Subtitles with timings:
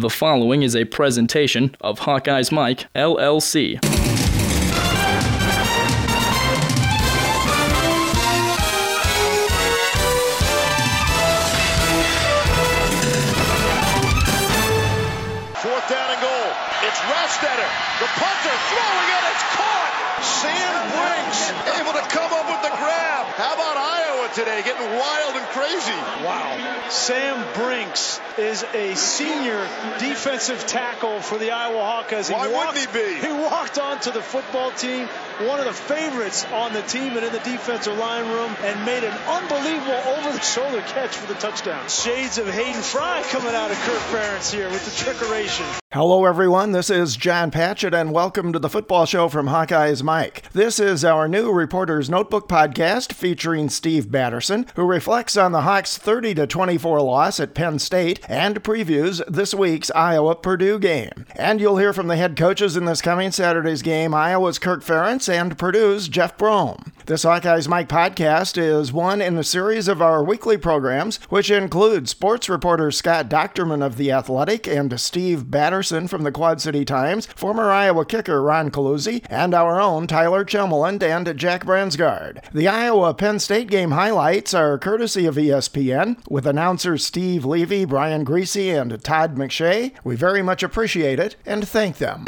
[0.00, 3.76] The following is a presentation of Hawkeyes Mike, LLC.
[15.60, 16.48] Fourth down and goal.
[16.80, 17.68] It's Rastetter.
[18.00, 19.24] The punter throwing it.
[19.28, 19.92] It's caught.
[20.24, 23.26] Sam Brincks able to come up with the grab.
[23.36, 26.24] How about Iowa today getting wild and crazy?
[26.24, 26.88] Wow.
[26.88, 29.68] Sam Brincks is a senior
[29.98, 32.32] defensive tackle for the Iowa Hawkeyes.
[32.32, 33.26] Why walked, wouldn't he be?
[33.26, 35.06] He walked onto the football team,
[35.38, 39.04] one of the favorites on the team and in the defensive line room, and made
[39.04, 41.88] an unbelievable over-the-shoulder catch for the touchdown.
[41.88, 45.66] Shades of Hayden Fry coming out of Kirk Ferentz here with the trickeration.
[45.92, 46.70] Hello, everyone.
[46.70, 50.44] This is John Patchett, and welcome to the football show from Hawkeyes Mike.
[50.52, 55.98] This is our new Reporter's Notebook podcast featuring Steve Batterson, who reflects on the Hawks'
[55.98, 61.26] 30 24 loss at Penn State and previews this week's Iowa Purdue game.
[61.34, 65.28] And you'll hear from the head coaches in this coming Saturday's game Iowa's Kirk Ferentz
[65.28, 66.92] and Purdue's Jeff Brohm.
[67.06, 72.08] This Hawkeyes Mike podcast is one in a series of our weekly programs, which include
[72.08, 77.26] sports reporter Scott Dochterman of The Athletic and Steve Batterson from the Quad City Times,
[77.26, 82.42] former Iowa kicker Ron Coluzzi, and our own Tyler Chelmeland and Jack Bransgard.
[82.52, 88.24] The Iowa Penn State game highlights are courtesy of ESPN, with announcers Steve Levy, Brian
[88.24, 89.92] Griese, and Todd McShay.
[90.04, 92.26] We very much appreciate it and thank them.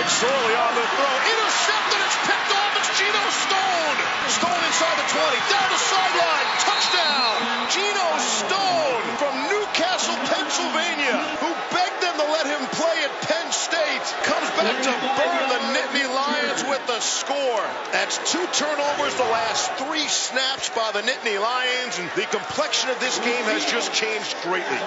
[18.12, 18.24] Score.
[18.24, 23.00] That's two turnovers the last three snaps by the Nittany Lions, and the complexion of
[23.00, 24.78] this game has just changed greatly.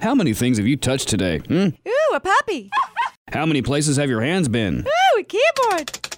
[0.00, 1.38] How many things have you touched today?
[1.38, 1.68] Hmm?
[1.86, 2.70] Ooh, a puppy.
[3.32, 4.86] How many places have your hands been?
[4.86, 6.17] Ooh, a keyboard.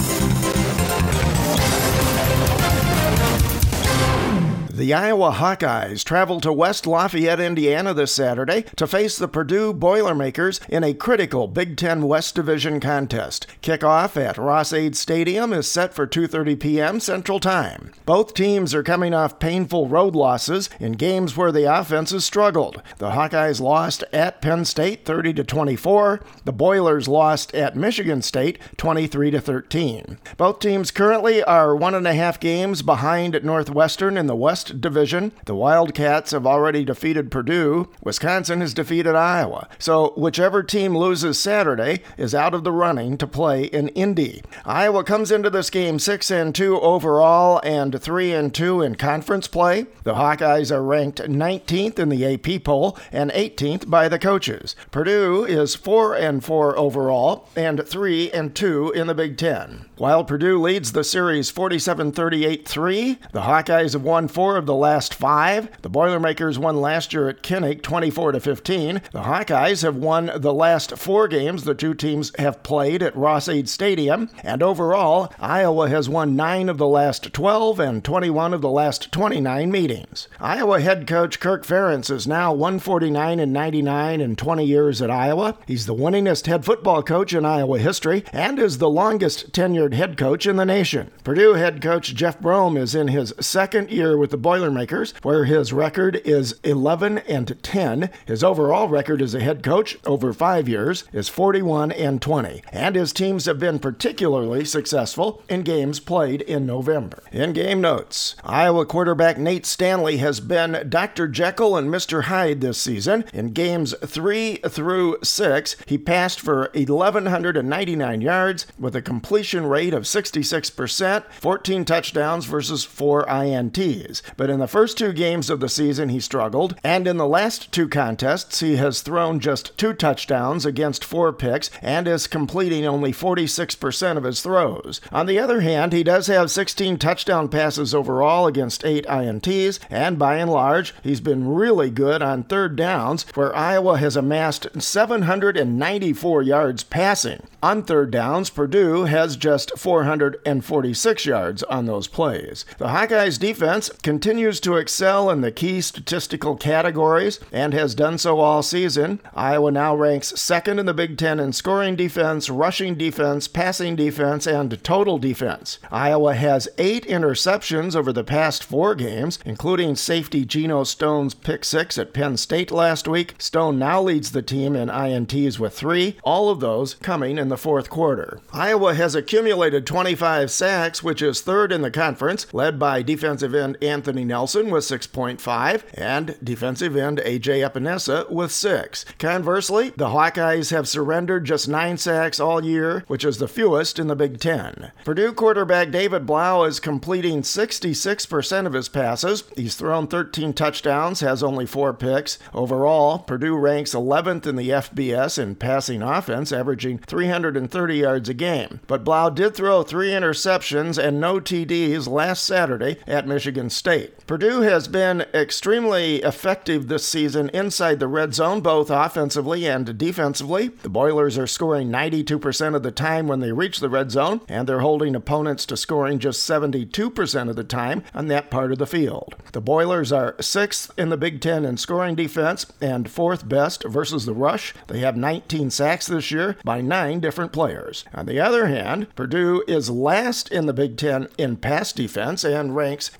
[4.81, 10.59] The Iowa Hawkeyes travel to West Lafayette, Indiana this Saturday to face the Purdue Boilermakers
[10.67, 13.45] in a critical Big Ten West Division contest.
[13.61, 16.99] Kickoff at Ross-Ade Stadium is set for 2:30 p.m.
[16.99, 17.91] Central Time.
[18.07, 22.81] Both teams are coming off painful road losses in games where the offenses struggled.
[22.97, 26.21] The Hawkeyes lost at Penn State 30 to 24.
[26.45, 30.17] The Boilers lost at Michigan State 23 to 13.
[30.37, 35.31] Both teams currently are one and a half games behind Northwestern in the West Division.
[35.45, 37.89] The Wildcats have already defeated Purdue.
[38.03, 39.67] Wisconsin has defeated Iowa.
[39.79, 44.41] So whichever team loses Saturday is out of the running to play in Indy.
[44.65, 49.47] Iowa comes into this game 6 and 2 overall and 3 and 2 in conference
[49.47, 49.87] play.
[50.03, 54.75] The Hawkeyes are ranked 19th in the AP poll and 18th by the coaches.
[54.91, 59.85] Purdue is 4 and 4 overall and 3 and 2 in the Big 10.
[59.97, 65.81] While Purdue leads the series 47-38-3, the Hawkeyes have won 4 of the last 5.
[65.81, 69.01] The Boilermakers won last year at Kinnick 24 to 15.
[69.11, 73.67] The Hawkeyes have won the last 4 games the two teams have played at Ross-Ade
[73.67, 78.69] Stadium, and overall, Iowa has won 9 of the last 12 and 21 of the
[78.69, 80.27] last 29 meetings.
[80.39, 85.57] Iowa head coach Kirk Ferentz is now 149 and 99 in 20 years at Iowa.
[85.65, 90.17] He's the winningest head football coach in Iowa history and is the longest tenured head
[90.17, 91.09] coach in the nation.
[91.23, 95.73] Purdue head coach Jeff Brohm is in his second year with the Boilermakers, where his
[95.73, 98.09] record is 11 and 10.
[98.25, 102.95] His overall record as a head coach over five years is 41 and 20, and
[102.95, 107.23] his teams have been particularly successful in games played in November.
[107.31, 111.27] In game notes, Iowa quarterback Nate Stanley has been Dr.
[111.27, 112.23] Jekyll and Mr.
[112.23, 113.25] Hyde this season.
[113.33, 120.03] In games 3 through 6, he passed for 1,199 yards with a completion rate of
[120.03, 124.21] 66%, 14 touchdowns versus 4 INTs.
[124.37, 127.71] But in the first two games of the season, he struggled, and in the last
[127.71, 133.11] two contests, he has thrown just two touchdowns against four picks and is completing only
[133.11, 135.01] 46% of his throws.
[135.11, 140.17] On the other hand, he does have 16 touchdown passes overall against eight INTs, and
[140.17, 146.41] by and large, he's been really good on third downs, where Iowa has amassed 794
[146.41, 147.47] yards passing.
[147.63, 152.65] On third downs, Purdue has just 446 yards on those plays.
[152.79, 158.19] The Hawkeyes defense continues continues to excel in the key statistical categories and has done
[158.19, 159.19] so all season.
[159.33, 164.45] Iowa now ranks second in the Big Ten in scoring defense, rushing defense, passing defense,
[164.45, 165.79] and total defense.
[165.91, 171.97] Iowa has eight interceptions over the past four games, including safety Geno Stone's pick six
[171.97, 173.33] at Penn State last week.
[173.39, 177.57] Stone now leads the team in INTs with three, all of those coming in the
[177.57, 178.39] fourth quarter.
[178.53, 183.79] Iowa has accumulated 25 sacks, which is third in the conference, led by defensive end
[183.81, 189.05] Anthony Nelson with 6.5 and defensive end AJ Epenesa with 6.
[189.17, 194.07] Conversely, the Hawkeyes have surrendered just 9 sacks all year, which is the fewest in
[194.07, 194.91] the Big Ten.
[195.05, 199.43] Purdue quarterback David Blough is completing 66% of his passes.
[199.55, 202.37] He's thrown 13 touchdowns, has only 4 picks.
[202.53, 208.79] Overall, Purdue ranks 11th in the FBS in passing offense, averaging 330 yards a game.
[208.87, 214.00] But Blough did throw 3 interceptions and no TDs last Saturday at Michigan State.
[214.27, 220.69] Purdue has been extremely effective this season inside the red zone, both offensively and defensively.
[220.69, 224.67] The Boilers are scoring 92% of the time when they reach the red zone, and
[224.67, 228.85] they're holding opponents to scoring just 72% of the time on that part of the
[228.85, 229.35] field.
[229.51, 234.25] The Boilers are sixth in the Big Ten in scoring defense and fourth best versus
[234.25, 234.73] the rush.
[234.87, 238.05] They have 19 sacks this year by nine different players.
[238.13, 242.75] On the other hand, Purdue is last in the Big Ten in pass defense and
[242.75, 243.11] ranks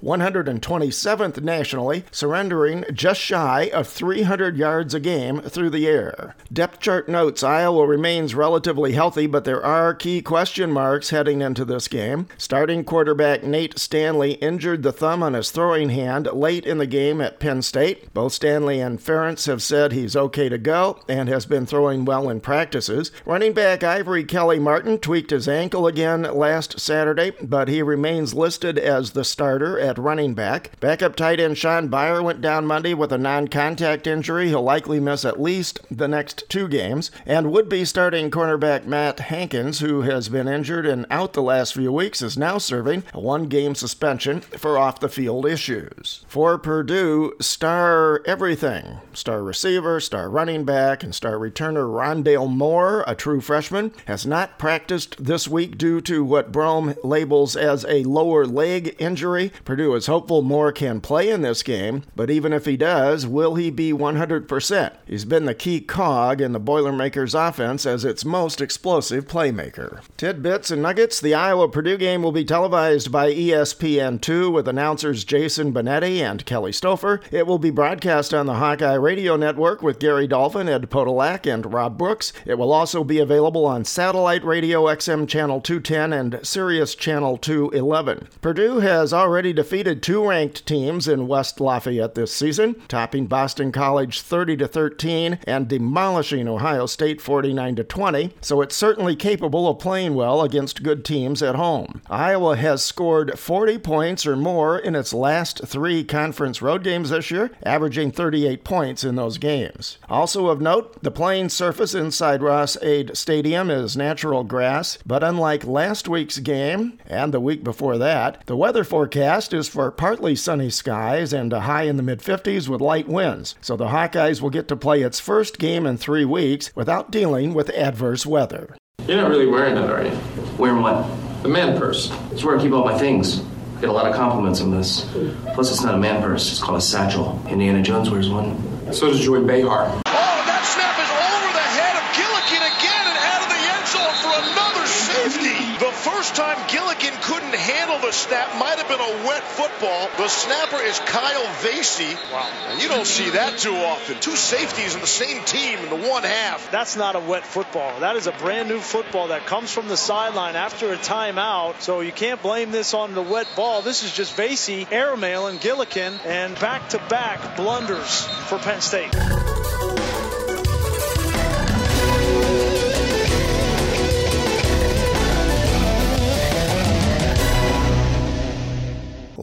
[0.72, 6.34] 127th nationally, surrendering just shy of 300 yards a game through the air.
[6.52, 11.66] Depth chart notes Iowa remains relatively healthy, but there are key question marks heading into
[11.66, 12.28] this game.
[12.38, 17.20] Starting quarterback Nate Stanley injured the thumb on his throwing hand late in the game
[17.20, 18.14] at Penn State.
[18.14, 22.30] Both Stanley and Ferentz have said he's okay to go and has been throwing well
[22.30, 23.12] in practices.
[23.26, 28.78] Running back Ivory Kelly Martin tweaked his ankle again last Saturday, but he remains listed
[28.78, 30.61] as the starter at running back.
[30.80, 34.50] Backup tight end Shaun Beyer went down Monday with a non contact injury.
[34.50, 37.12] He'll likely miss at least the next two games.
[37.26, 41.74] And would be starting cornerback Matt Hankins, who has been injured and out the last
[41.74, 46.26] few weeks, is now serving a one game suspension for off the field issues.
[46.28, 53.16] For Purdue, star everything star receiver, star running back, and star returner Rondale Moore, a
[53.16, 58.46] true freshman, has not practiced this week due to what Brohm labels as a lower
[58.46, 59.52] leg injury.
[59.66, 63.56] Purdue is hopeful Moore can play in this game, but even if he does, will
[63.56, 64.94] he be 100%?
[65.08, 70.02] He's been the key cog in the Boilermakers offense as its most explosive playmaker.
[70.18, 75.74] Tidbits and nuggets the Iowa Purdue game will be televised by ESPN2 with announcers Jason
[75.74, 77.22] Benetti and Kelly Stouffer.
[77.32, 81.74] It will be broadcast on the Hawkeye Radio Network with Gary Dolphin, Ed Podolak, and
[81.74, 82.34] Rob Brooks.
[82.46, 88.28] It will also be available on satellite radio XM Channel 210 and Sirius Channel 211.
[88.42, 94.22] Purdue has already defeated two ranked teams in West Lafayette this season, topping Boston College
[94.22, 99.80] 30 to 13 and demolishing Ohio State 49 to 20, so it's certainly capable of
[99.80, 102.02] playing well against good teams at home.
[102.10, 107.30] Iowa has scored 40 points or more in its last 3 conference road games this
[107.30, 109.98] year, averaging 38 points in those games.
[110.08, 116.08] Also of note, the playing surface inside Ross-Ade Stadium is natural grass, but unlike last
[116.08, 121.34] week's game and the week before that, the weather forecast is for partly sunny skies
[121.34, 123.56] and a high in the mid 50s with light winds.
[123.62, 127.54] So the Hawkeyes will get to play its first game in 3 weeks without dealing
[127.54, 128.76] with adverse weather.
[129.08, 130.18] You're not really wearing that, are you?
[130.58, 131.06] Wearing what?
[131.42, 132.12] The man purse.
[132.32, 133.42] It's where I keep all my things.
[133.78, 135.10] I Get a lot of compliments on this.
[135.56, 136.52] Plus, it's not a man purse.
[136.52, 137.42] It's called a satchel.
[137.50, 138.56] Indiana Jones wears one.
[138.94, 139.90] So does Joy Behar.
[140.06, 143.86] Oh, that snap is over the head of Gillikin again and out of the end
[143.90, 145.58] zone for another safety.
[145.82, 150.10] The first time Gillikin couldn't handle the snap might have been a wet football.
[150.18, 152.14] The snapper is Kyle Vasey.
[152.30, 152.50] Wow.
[152.68, 154.20] And you don't see that too often.
[154.20, 156.70] Two safeties in the same team in the one half.
[156.72, 158.02] That's not a wet football.
[158.02, 161.80] That is a brand new football that comes from the sideline after a timeout.
[161.80, 163.82] So you can't blame this on the wet ball.
[163.82, 169.16] This is just Vasey airmailing Gillikin and back to back blunders for Penn State.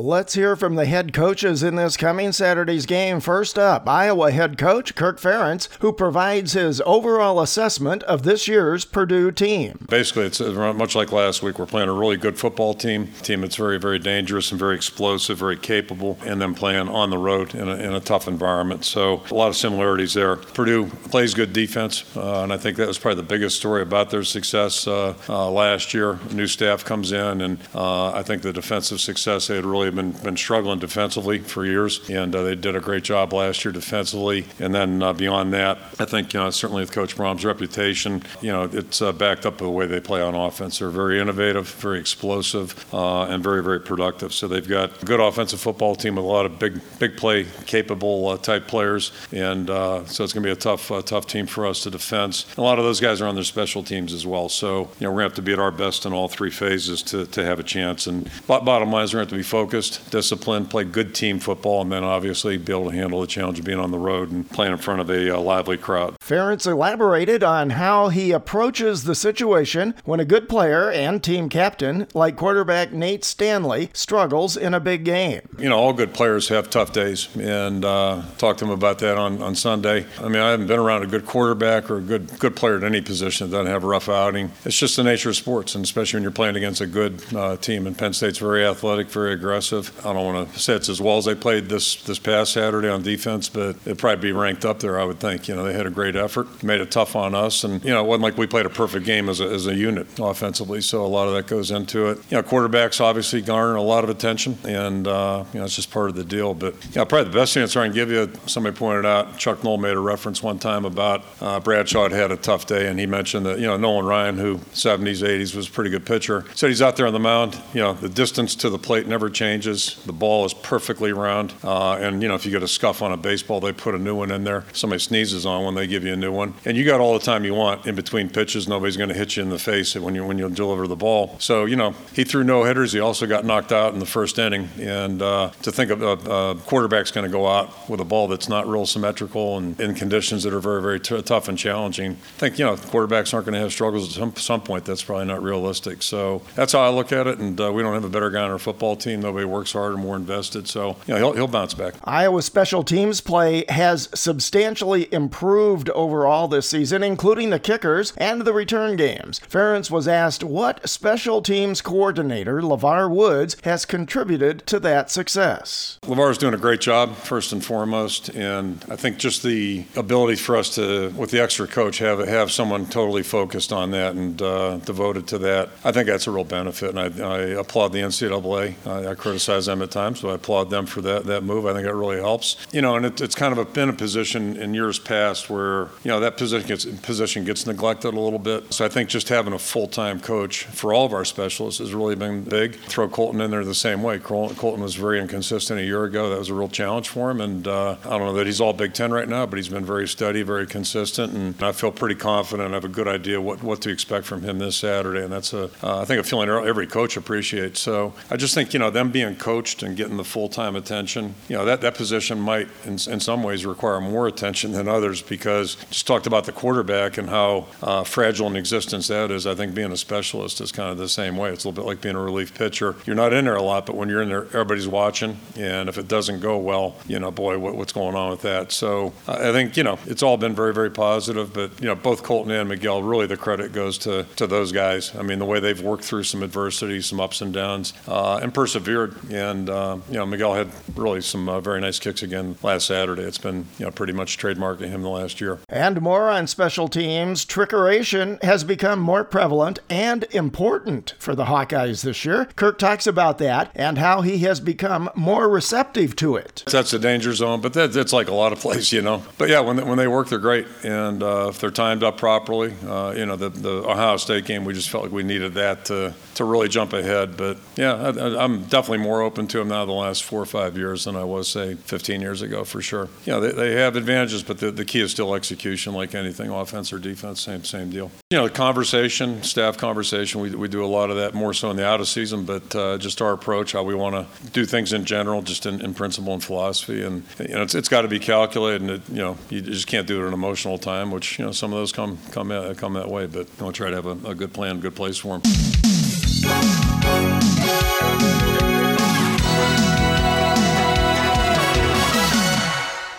[0.08, 3.20] Let's hear from the head coaches in this coming Saturday's game.
[3.20, 8.86] First up, Iowa head coach Kirk Ferentz, who provides his overall assessment of this year's
[8.86, 9.84] Purdue team.
[9.86, 11.58] Basically, it's uh, much like last week.
[11.58, 14.76] We're playing a really good football team, a team that's very, very dangerous and very
[14.76, 18.86] explosive, very capable, and then playing on the road in a, in a tough environment.
[18.86, 20.36] So a lot of similarities there.
[20.36, 24.08] Purdue plays good defense, uh, and I think that was probably the biggest story about
[24.08, 26.18] their success uh, uh, last year.
[26.32, 30.12] New staff comes in, and uh, I think the defensive success they had really been
[30.12, 34.46] been struggling defensively for years, and uh, they did a great job last year defensively.
[34.58, 38.52] And then uh, beyond that, I think you know, certainly with Coach Brohm's reputation, you
[38.52, 40.78] know, it's uh, backed up by the way they play on offense.
[40.78, 44.32] They're very innovative, very explosive, uh, and very very productive.
[44.32, 47.46] So they've got a good offensive football team with a lot of big big play
[47.66, 51.46] capable uh, type players, and uh, so it's going to be a tough tough team
[51.46, 52.44] for us to defend.
[52.56, 54.48] A lot of those guys are on their special teams as well.
[54.48, 56.50] So you know we're going to have to be at our best in all three
[56.50, 58.06] phases to, to have a chance.
[58.06, 61.38] And bottom line is we're going to have to be focused, disciplined, play good team
[61.38, 64.30] football, and then obviously be able to handle the challenge of being on the road
[64.30, 66.16] and playing in front of a, a lively crowd.
[66.20, 72.06] Ferentz elaborated on how he approaches the situation when a good player and team captain
[72.14, 75.40] like quarterback Nate Stanley struggles in a big game.
[75.58, 79.16] You know, all good players have tough days, and uh, talked to him about that
[79.18, 80.06] on, on Sunday.
[80.18, 82.84] I mean, I haven't been around a good quarterback or a good good player at
[82.84, 84.52] any position that doesn't have a rough outing.
[84.64, 87.56] It's just the nature of sports, and especially when you're playing against a good uh,
[87.56, 87.86] team.
[87.86, 89.58] And Penn State's very athletic, very aggressive.
[89.72, 92.88] I don't want to say it's as well as they played this this past Saturday
[92.88, 94.98] on defense, but it'd probably be ranked up there.
[94.98, 95.48] I would think.
[95.48, 98.04] You know, they had a great effort, made it tough on us, and you know,
[98.04, 100.80] it wasn't like we played a perfect game as a, as a unit offensively.
[100.80, 102.18] So a lot of that goes into it.
[102.30, 105.90] You know, quarterbacks obviously garner a lot of attention, and uh, you know, it's just
[105.90, 106.54] part of the deal.
[106.54, 108.30] But you know, probably the best answer I can give you.
[108.46, 112.32] Somebody pointed out Chuck Noll made a reference one time about uh, Bradshaw had had
[112.32, 115.68] a tough day, and he mentioned that you know Nolan Ryan, who 70s 80s was
[115.68, 117.60] a pretty good pitcher, said he's out there on the mound.
[117.74, 119.96] You know, the distance to the plate never changes.
[120.06, 123.12] The ball is perfectly round, uh, and you know if you get a scuff on
[123.12, 124.64] a baseball, they put a new one in there.
[124.72, 127.24] Somebody sneezes on one, they give you a new one, and you got all the
[127.24, 128.68] time you want in between pitches.
[128.68, 131.36] Nobody's going to hit you in the face when you when you deliver the ball.
[131.40, 132.92] So you know he threw no hitters.
[132.92, 136.30] He also got knocked out in the first inning, and uh, to think of a,
[136.30, 139.94] a quarterback's going to go out with a ball that's not real symmetrical and in
[139.94, 142.12] conditions that are very very t- tough and challenging.
[142.12, 144.84] I think you know quarterbacks aren't going to have struggles at some, some point.
[144.84, 146.02] That's probably not realistic.
[146.02, 147.38] So that's how I look at it.
[147.38, 149.20] And uh, we don't have a better guy on our football team.
[149.20, 150.68] Nobody works harder, more invested.
[150.68, 151.94] So you know he'll, he'll bounce back.
[152.04, 158.52] Iowa special teams play has substantially improved overall this season, including the kickers and the
[158.52, 159.40] return games.
[159.40, 165.98] Ferentz was asked what special teams coordinator LeVar Woods has contributed to that success.
[166.02, 170.56] LeVar's doing a great job, first and foremost, and I think just the ability for
[170.56, 174.76] us to, with the extra coach, have have someone totally focused on that and uh,
[174.78, 175.70] devoted to that.
[175.84, 178.74] I think that's a real benefit, and I, I applaud the NCAA.
[178.86, 181.66] I, I, criticize them at times, but I applaud them for that that move.
[181.66, 182.56] I think it really helps.
[182.72, 186.10] You know, and it, it's kind of been a position in years past where you
[186.10, 188.72] know that position gets position gets neglected a little bit.
[188.72, 191.94] So I think just having a full time coach for all of our specialists has
[191.94, 192.76] really been big.
[192.76, 194.18] Throw Colten in there the same way.
[194.18, 196.30] Colten was very inconsistent a year ago.
[196.30, 198.72] That was a real challenge for him, and uh, I don't know that he's all
[198.72, 202.14] Big Ten right now, but he's been very steady, very consistent, and I feel pretty
[202.14, 202.70] confident.
[202.70, 205.52] I have a good idea what what to expect from him this Saturday, and that's
[205.52, 207.80] a uh, I think a feeling every coach appreciates.
[207.80, 211.34] So I just think you know them being coached and getting the full time attention.
[211.48, 215.22] You know that that position might in, in some ways require more attention than others
[215.22, 219.46] because just talked about the quarterback and how uh, fragile in existence that is.
[219.46, 221.50] I think being a specialist is kind of the same way.
[221.50, 222.96] It's a little bit like being a relief pitcher.
[223.06, 225.98] You're not in there a lot, but when you're in there, everybody's watching, and if
[225.98, 228.72] it doesn't go well, you know, boy, what, what's going on with that?
[228.72, 232.22] So I think you know it's all been very very positive, but you know both
[232.22, 235.14] Colten and Miguel really the credit goes to to those guys.
[235.14, 238.52] I mean the way they've worked through some adversity, some ups and downs, uh, and
[238.52, 239.16] persevered.
[239.30, 243.22] And uh, you know Miguel had really some uh, very nice kicks again last Saturday.
[243.22, 245.58] It's been you know pretty much trademarking him the last year.
[245.68, 247.44] And more on special teams.
[247.44, 252.46] Trickeration has become more prevalent and important for the Hawkeyes this year.
[252.56, 256.64] Kirk talks about that and how he has become more receptive to it.
[256.70, 259.22] That's a danger zone, but that, that's like a lot of plays, you know.
[259.36, 262.18] But yeah, when they, when they work, they're great, and uh, if they're timed up
[262.18, 265.54] properly, uh, you know, the, the Ohio State game, we just felt like we needed
[265.54, 267.36] that to to really jump ahead.
[267.36, 270.76] But yeah, I, am definitely more open to them now the last four or five
[270.76, 273.08] years than I was say 15 years ago for sure.
[273.24, 276.50] You know, they, they have advantages, but the, the key is still execution, like anything,
[276.50, 278.10] offense or defense, same same deal.
[278.30, 281.70] You know, the conversation, staff conversation, we, we do a lot of that more so
[281.70, 284.64] in the out of season, but uh, just our approach, how we want to do
[284.64, 288.02] things in general, just in, in principle and philosophy, and you know, it's, it's got
[288.02, 290.78] to be calculated, and it, you know, you just can't do it at an emotional
[290.78, 293.90] time, which you know some of those come come come that way, but I'll try
[293.90, 296.97] to have a, a good plan, good place for them.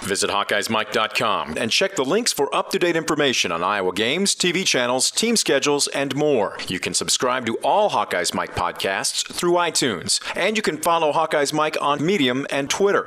[0.09, 4.65] Visit HawkeyesMike.com and check the links for up to date information on Iowa games, TV
[4.65, 6.57] channels, team schedules, and more.
[6.67, 11.53] You can subscribe to all Hawkeyes Mike podcasts through iTunes, and you can follow Hawkeyes
[11.53, 13.05] Mike on Medium and Twitter.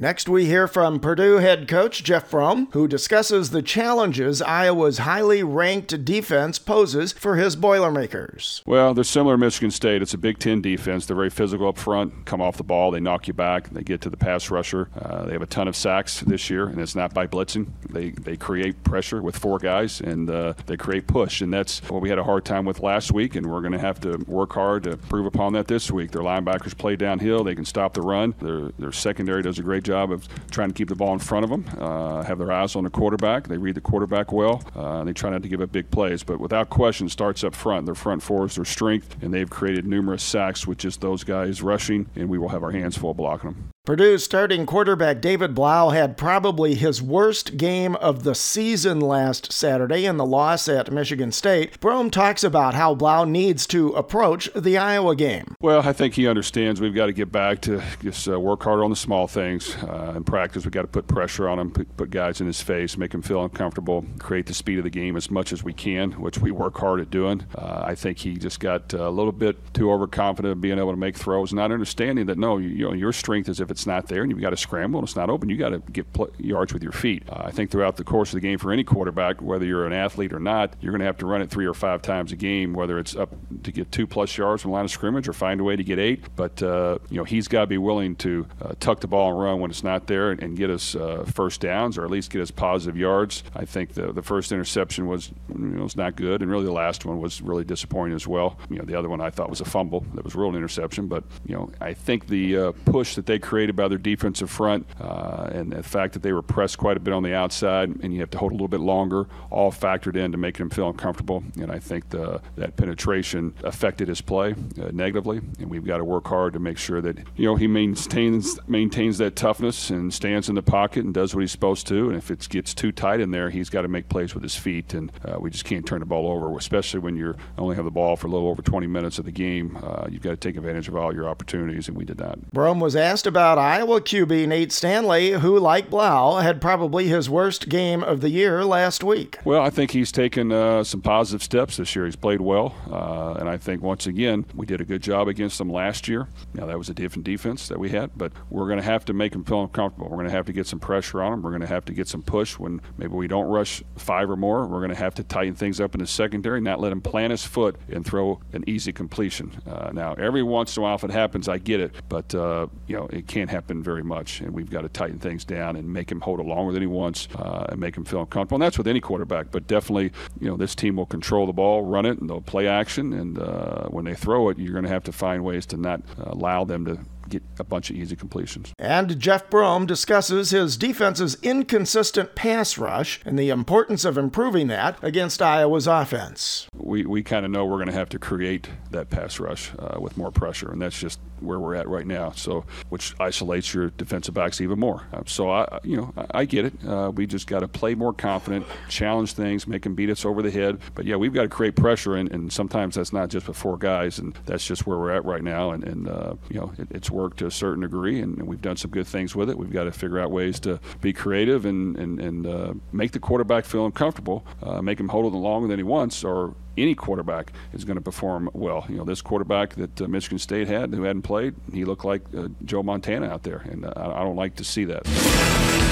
[0.00, 5.42] Next, we hear from Purdue head coach Jeff Brohm, who discusses the challenges Iowa's highly
[5.42, 8.62] ranked defense poses for his Boilermakers.
[8.64, 10.00] Well, they're similar to Michigan State.
[10.00, 11.06] It's a Big Ten defense.
[11.06, 14.00] They're very physical up front, come off the ball, they knock you back, they get
[14.02, 14.88] to the pass rusher.
[14.94, 17.66] Uh, they have a ton of sacks this year, and it's not by blitzing.
[17.90, 21.40] They, they create pressure with four guys, and uh, they create push.
[21.40, 23.80] And that's what we had a hard time with last week, and we're going to
[23.80, 26.12] have to work hard to prove upon that this week.
[26.12, 28.36] Their linebackers play downhill, they can stop the run.
[28.40, 31.44] Their, their secondary does a great job of trying to keep the ball in front
[31.44, 33.48] of them, uh, have their eyes on the quarterback.
[33.48, 34.62] They read the quarterback well.
[34.74, 37.86] Uh, they try not to give up big plays, but without question, starts up front.
[37.86, 41.62] Their front four is their strength, and they've created numerous sacks with just those guys
[41.62, 43.70] rushing, and we will have our hands full blocking them.
[43.88, 50.04] Purdue's starting quarterback David Blough had probably his worst game of the season last Saturday
[50.04, 51.80] in the loss at Michigan State.
[51.80, 55.54] Brohm talks about how Blough needs to approach the Iowa game.
[55.62, 58.84] Well, I think he understands we've got to get back to just uh, work harder
[58.84, 59.74] on the small things.
[59.76, 62.60] Uh, in practice, we've got to put pressure on him, put, put guys in his
[62.60, 65.72] face, make him feel uncomfortable, create the speed of the game as much as we
[65.72, 67.42] can, which we work hard at doing.
[67.54, 70.98] Uh, I think he just got a little bit too overconfident of being able to
[70.98, 74.08] make throws, not understanding that no, you, you know, your strength is if it's not
[74.08, 76.30] there and you've got to scramble and it's not open, you got to get pl-
[76.38, 77.22] yards with your feet.
[77.28, 79.92] Uh, I think throughout the course of the game for any quarterback, whether you're an
[79.92, 82.36] athlete or not, you're going to have to run it three or five times a
[82.36, 83.30] game, whether it's up
[83.62, 85.98] to get two plus yards from line of scrimmage or find a way to get
[85.98, 86.24] eight.
[86.36, 89.40] But uh, you know he's got to be willing to uh, tuck the ball and
[89.40, 92.30] run when it's not there and, and get us uh, first downs or at least
[92.30, 93.42] get us positive yards.
[93.54, 96.72] I think the the first interception was you know, was not good, and really the
[96.72, 98.58] last one was really disappointing as well.
[98.70, 101.24] You know the other one I thought was a fumble that was real interception, but
[101.46, 105.48] you know I think the uh, push that they created by their defensive front uh,
[105.52, 108.20] and the fact that they were pressed quite a bit on the outside and you
[108.20, 111.42] have to hold a little bit longer, all factored in to make him feel uncomfortable.
[111.60, 116.04] And I think the, that penetration affected his play uh, negatively, and we've got to
[116.04, 120.48] work hard to make sure that you know he maintains maintains that toughness and stands
[120.48, 122.08] in the pocket and does what he's supposed to.
[122.08, 124.56] And if it gets too tight in there, he's got to make plays with his
[124.56, 127.84] feet, and uh, we just can't turn the ball over, especially when you only have
[127.84, 129.78] the ball for a little over 20 minutes of the game.
[129.82, 132.38] Uh, you've got to take advantage of all your opportunities, and we did that.
[132.52, 137.68] Brohm was asked about Iowa QB Nate Stanley, who, like Blough, had probably his worst
[137.68, 139.38] game of the year last week.
[139.44, 142.04] Well, I think he's taken uh, some positive steps this year.
[142.04, 145.58] He's played well, uh, and I think once again we did a good job against
[145.58, 146.28] them last year.
[146.54, 149.12] Now that was a different defense that we had, but we're going to have to
[149.12, 150.08] make them feel uncomfortable.
[150.08, 151.42] We're going to have to get some pressure on them.
[151.42, 154.36] We're going to have to get some push when maybe we don't rush five or
[154.36, 154.66] more.
[154.66, 157.30] We're going to have to tighten things up in the secondary, not let him plant
[157.30, 159.50] his foot and throw an easy completion.
[159.66, 162.66] Uh, now, every once in a while, if it happens, I get it, but uh,
[162.86, 165.92] you know it can't happen very much, and we've got to tighten things down and
[165.92, 168.56] make him hold it longer than he wants uh, and make him feel uncomfortable.
[168.56, 171.82] And that's with any quarterback, but definitely, you know, this team will control the ball,
[171.82, 173.12] run it, and they'll play action.
[173.12, 176.00] And uh, when they throw it, you're going to have to find ways to not
[176.18, 176.98] uh, allow them to
[177.28, 178.72] get a bunch of easy completions.
[178.78, 185.02] And Jeff Brohm discusses his defense's inconsistent pass rush and the importance of improving that
[185.02, 186.66] against Iowa's offense.
[186.74, 190.00] We, we kind of know we're going to have to create that pass rush uh,
[190.00, 192.32] with more pressure, and that's just where we're at right now.
[192.32, 195.06] So, which isolates your defensive backs even more.
[195.12, 196.72] Uh, so, I, you know, I, I get it.
[196.86, 200.42] Uh, we just got to play more confident, challenge things, make them beat us over
[200.42, 200.78] the head.
[200.94, 203.76] But yeah, we've got to create pressure, and, and sometimes that's not just with four
[203.76, 205.70] guys, and that's just where we're at right now.
[205.70, 208.76] And, and uh, you know, it, it's worked to a certain degree, and, we've done
[208.76, 209.58] some good things with it.
[209.58, 213.18] We've got to figure out ways to be creative and and, and uh, make the
[213.18, 217.52] quarterback feel uncomfortable, uh, make him hold it longer than he wants, or any quarterback
[217.72, 218.86] is going to perform well.
[218.88, 222.22] You know, this quarterback that uh, Michigan State had who hadn't played, he looked like
[222.36, 225.87] uh, Joe Montana out there, and uh, I don't like to see that.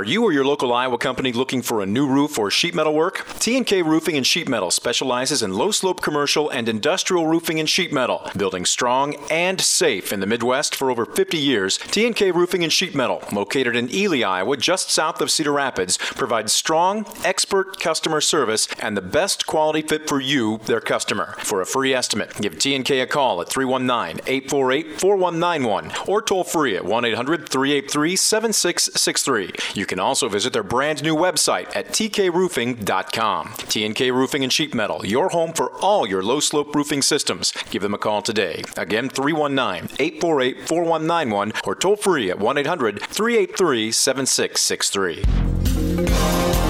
[0.00, 2.94] Are you or your local Iowa company looking for a new roof or sheet metal
[2.94, 3.26] work?
[3.38, 7.92] T&K Roofing and Sheet Metal specializes in low slope commercial and industrial roofing and sheet
[7.92, 11.76] metal, building strong and safe in the Midwest for over 50 years.
[11.76, 16.54] T&K Roofing and Sheet Metal, located in Ely, Iowa, just south of Cedar Rapids, provides
[16.54, 21.34] strong, expert customer service and the best quality fit for you, their customer.
[21.40, 29.76] For a free estimate, give T&K a call at 319-848-4191 or toll free at 1-800-383-7663.
[29.76, 33.48] You can also visit their brand new website at tkroofing.com.
[33.48, 37.52] TNK Roofing and Sheet Metal, your home for all your low slope roofing systems.
[37.70, 38.62] Give them a call today.
[38.76, 46.69] Again, 319 848 4191 or toll free at 1 800 383 7663.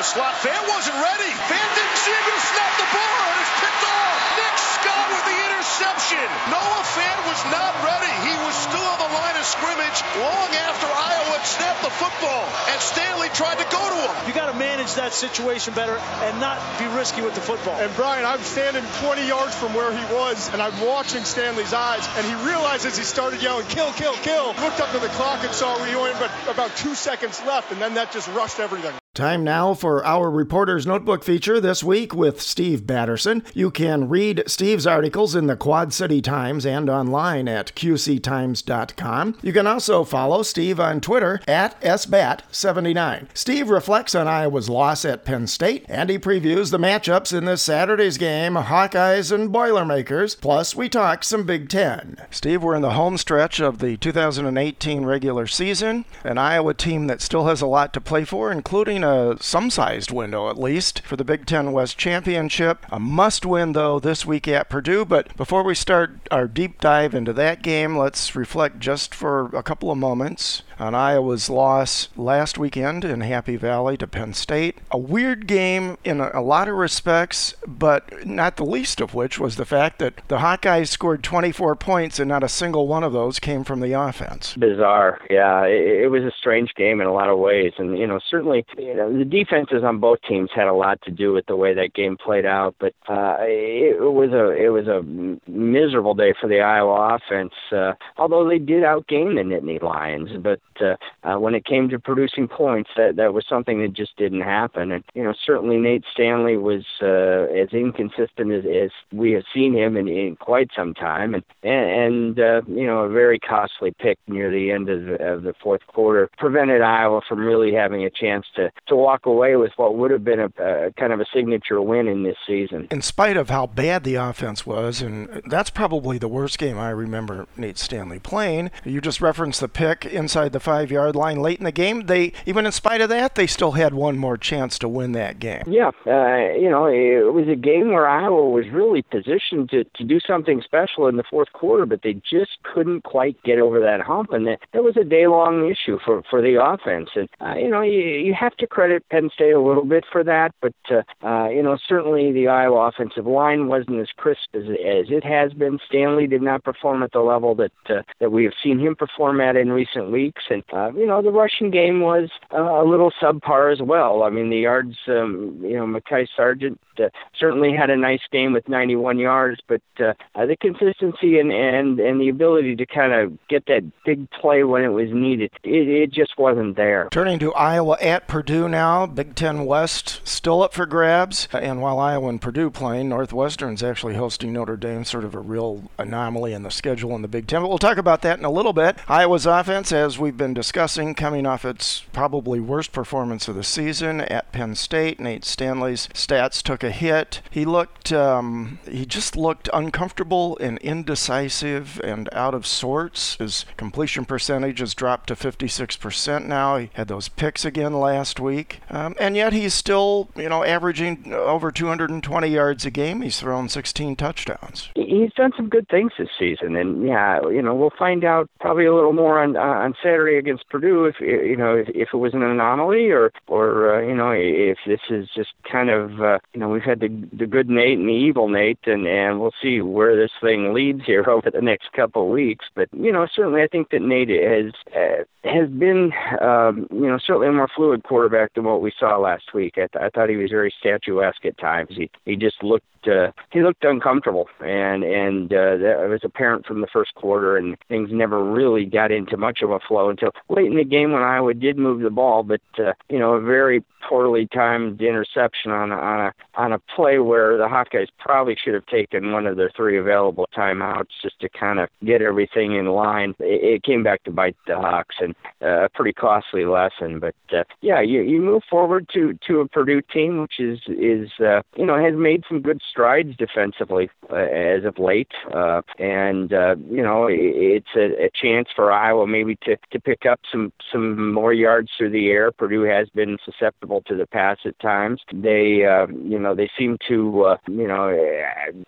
[0.00, 0.32] The slot.
[0.40, 1.28] Fant wasn't ready.
[1.44, 4.16] Fant didn't see him going to snap the ball, and it's picked off.
[4.40, 6.24] Nick Scott with the interception.
[6.48, 8.08] Noah Fant was not ready.
[8.24, 12.48] He was still on the line of scrimmage long after Iowa had snapped the football,
[12.72, 14.12] and Stanley tried to go to him.
[14.24, 17.76] You got to manage that situation better and not be risky with the football.
[17.76, 22.08] And Brian, I'm standing 20 yards from where he was, and I'm watching Stanley's eyes,
[22.16, 24.56] and he realizes he started yelling, kill, kill, kill.
[24.64, 27.82] Looked up to the clock and saw we went, but about two seconds left, and
[27.82, 28.99] then that just rushed everything.
[29.12, 33.42] Time now for our Reporter's Notebook feature this week with Steve Batterson.
[33.54, 39.36] You can read Steve's articles in the Quad City Times and online at qctimes.com.
[39.42, 43.26] You can also follow Steve on Twitter at SBAT79.
[43.34, 47.62] Steve reflects on Iowa's loss at Penn State and he previews the matchups in this
[47.62, 50.36] Saturday's game Hawkeyes and Boilermakers.
[50.36, 52.16] Plus, we talk some Big Ten.
[52.30, 57.20] Steve, we're in the home stretch of the 2018 regular season, an Iowa team that
[57.20, 61.16] still has a lot to play for, including a some sized window at least for
[61.16, 62.84] the Big Ten West Championship.
[62.90, 65.04] A must win, though, this week at Purdue.
[65.04, 69.62] But before we start our deep dive into that game, let's reflect just for a
[69.62, 74.78] couple of moments on Iowa's loss last weekend in Happy Valley to Penn State.
[74.90, 79.38] A weird game in a, a, lot of respects, but not the least of which
[79.38, 83.12] was the fact that the Hawkeyes scored 24 points and not a single one of
[83.12, 84.54] those came from the offense.
[84.56, 85.64] Bizarre, yeah.
[85.64, 88.64] It, it was a strange game in a lot of ways, and you know certainly
[88.90, 91.74] you know, the defenses on both teams had a lot to do with the way
[91.74, 92.74] that game played out.
[92.80, 95.02] But uh, it, was a it was a
[95.48, 97.52] miserable day for the Iowa offense.
[97.70, 101.98] Uh, although they did outgain the Nittany Lions, but uh, uh, when it came to
[102.00, 104.90] producing points, that that was something that just didn't happen.
[104.90, 109.72] And you know, certainly Nate Stanley was uh, as inconsistent as, as we have seen
[109.72, 113.94] him in, in quite some time, and and, and uh, you know, a very costly
[114.00, 118.04] pick near the end of the, of the fourth quarter prevented Iowa from really having
[118.04, 121.26] a chance to to walk away with what would have been a, kind of a
[121.32, 122.88] signature win in this season.
[122.90, 126.90] In spite of how bad the offense was, and that's probably the worst game I
[126.90, 128.70] remember Nate Stanley playing.
[128.84, 132.06] You just referenced the pick inside the five yard line late in the game.
[132.06, 135.38] They even in spite of that, they still had one more chance to win that
[135.38, 135.62] game.
[135.66, 140.04] Yeah, uh, you know, it was a game where Iowa was really positioned to, to
[140.04, 144.00] do something special in the fourth quarter, but they just couldn't quite get over that
[144.00, 147.10] hump, and that, that was a day long issue for for the offense.
[147.14, 150.24] And uh, you know, you, you have to credit Penn State a little bit for
[150.24, 154.64] that, but uh, uh, you know, certainly the Iowa offensive line wasn't as crisp as,
[154.64, 155.78] as it has been.
[155.86, 159.40] Stanley did not perform at the level that uh, that we have seen him perform
[159.40, 163.12] at in recent weeks, and uh, you know, the rushing game was uh, a little
[163.20, 164.22] subpar as well.
[164.22, 168.52] I mean, the yards, um, you know, Mekhi Sargent uh, certainly had a nice game
[168.52, 173.12] with 91 yards, but uh, uh, the consistency and and and the ability to kind
[173.12, 177.08] of get that big play when it was needed, it, it just wasn't there.
[177.10, 181.98] Turning to Iowa at Purdue now, Big Ten West still up for grabs, and while
[181.98, 186.62] Iowa and Purdue playing, Northwestern's actually hosting Notre Dame, sort of a real anomaly in
[186.62, 187.62] the schedule in the Big Ten.
[187.62, 188.96] But we'll talk about that in a little bit.
[189.08, 194.20] Iowa's offense, as we've been discussing, coming off its probably worst performance of the season
[194.22, 195.20] at Penn State.
[195.20, 197.42] Nate Stanley's stats took a hit.
[197.50, 203.36] He looked, um, he just looked uncomfortable and indecisive and out of sorts.
[203.36, 206.76] His completion percentage has dropped to 56% now.
[206.76, 211.32] He had those picks again last week, um, and yet he's still, you know, averaging
[211.32, 213.22] over 220 yards a game.
[213.22, 214.88] He's thrown 16 touchdowns.
[214.94, 218.86] He's done some good things this season, and yeah, you know, we'll find out probably
[218.86, 222.16] a little more on uh, on Saturday against Purdue if you know if, if it
[222.16, 226.38] was an anomaly or or uh, you know if this is just kind of uh,
[226.52, 229.54] you know we've had the the good Nate and the evil Nate, and and we'll
[229.62, 232.66] see where this thing leads here over the next couple of weeks.
[232.74, 237.18] But you know, certainly I think that Nate has uh, has been um, you know
[237.18, 239.74] certainly a more fluid quarterback than what we saw last week.
[239.76, 241.90] I, th- I thought he was very statuesque at times.
[241.90, 246.80] He he just looked uh, he looked uncomfortable, and and uh, that was apparent from
[246.80, 250.66] the first quarter, and things never really got into much of a flow until late
[250.66, 253.84] in the game when Iowa did move the ball, but uh, you know a very
[254.08, 258.74] poorly timed interception on a, on a on a play where the Hawkeyes probably should
[258.74, 262.86] have taken one of their three available timeouts just to kind of get everything in
[262.86, 263.34] line.
[263.38, 267.18] It, it came back to bite the Hawks, and uh, a pretty costly lesson.
[267.18, 271.30] But uh, yeah, you you move forward to to a Purdue team which is is
[271.40, 276.52] uh, you know has made some good strides defensively uh, as of late, uh, and
[276.52, 280.72] uh, you know it's a, a chance for Iowa maybe to to pick up some
[280.92, 282.52] some more yards through the air.
[282.52, 285.20] Purdue has been susceptible to the pass at times.
[285.32, 288.10] They uh, you know they seem to uh, you know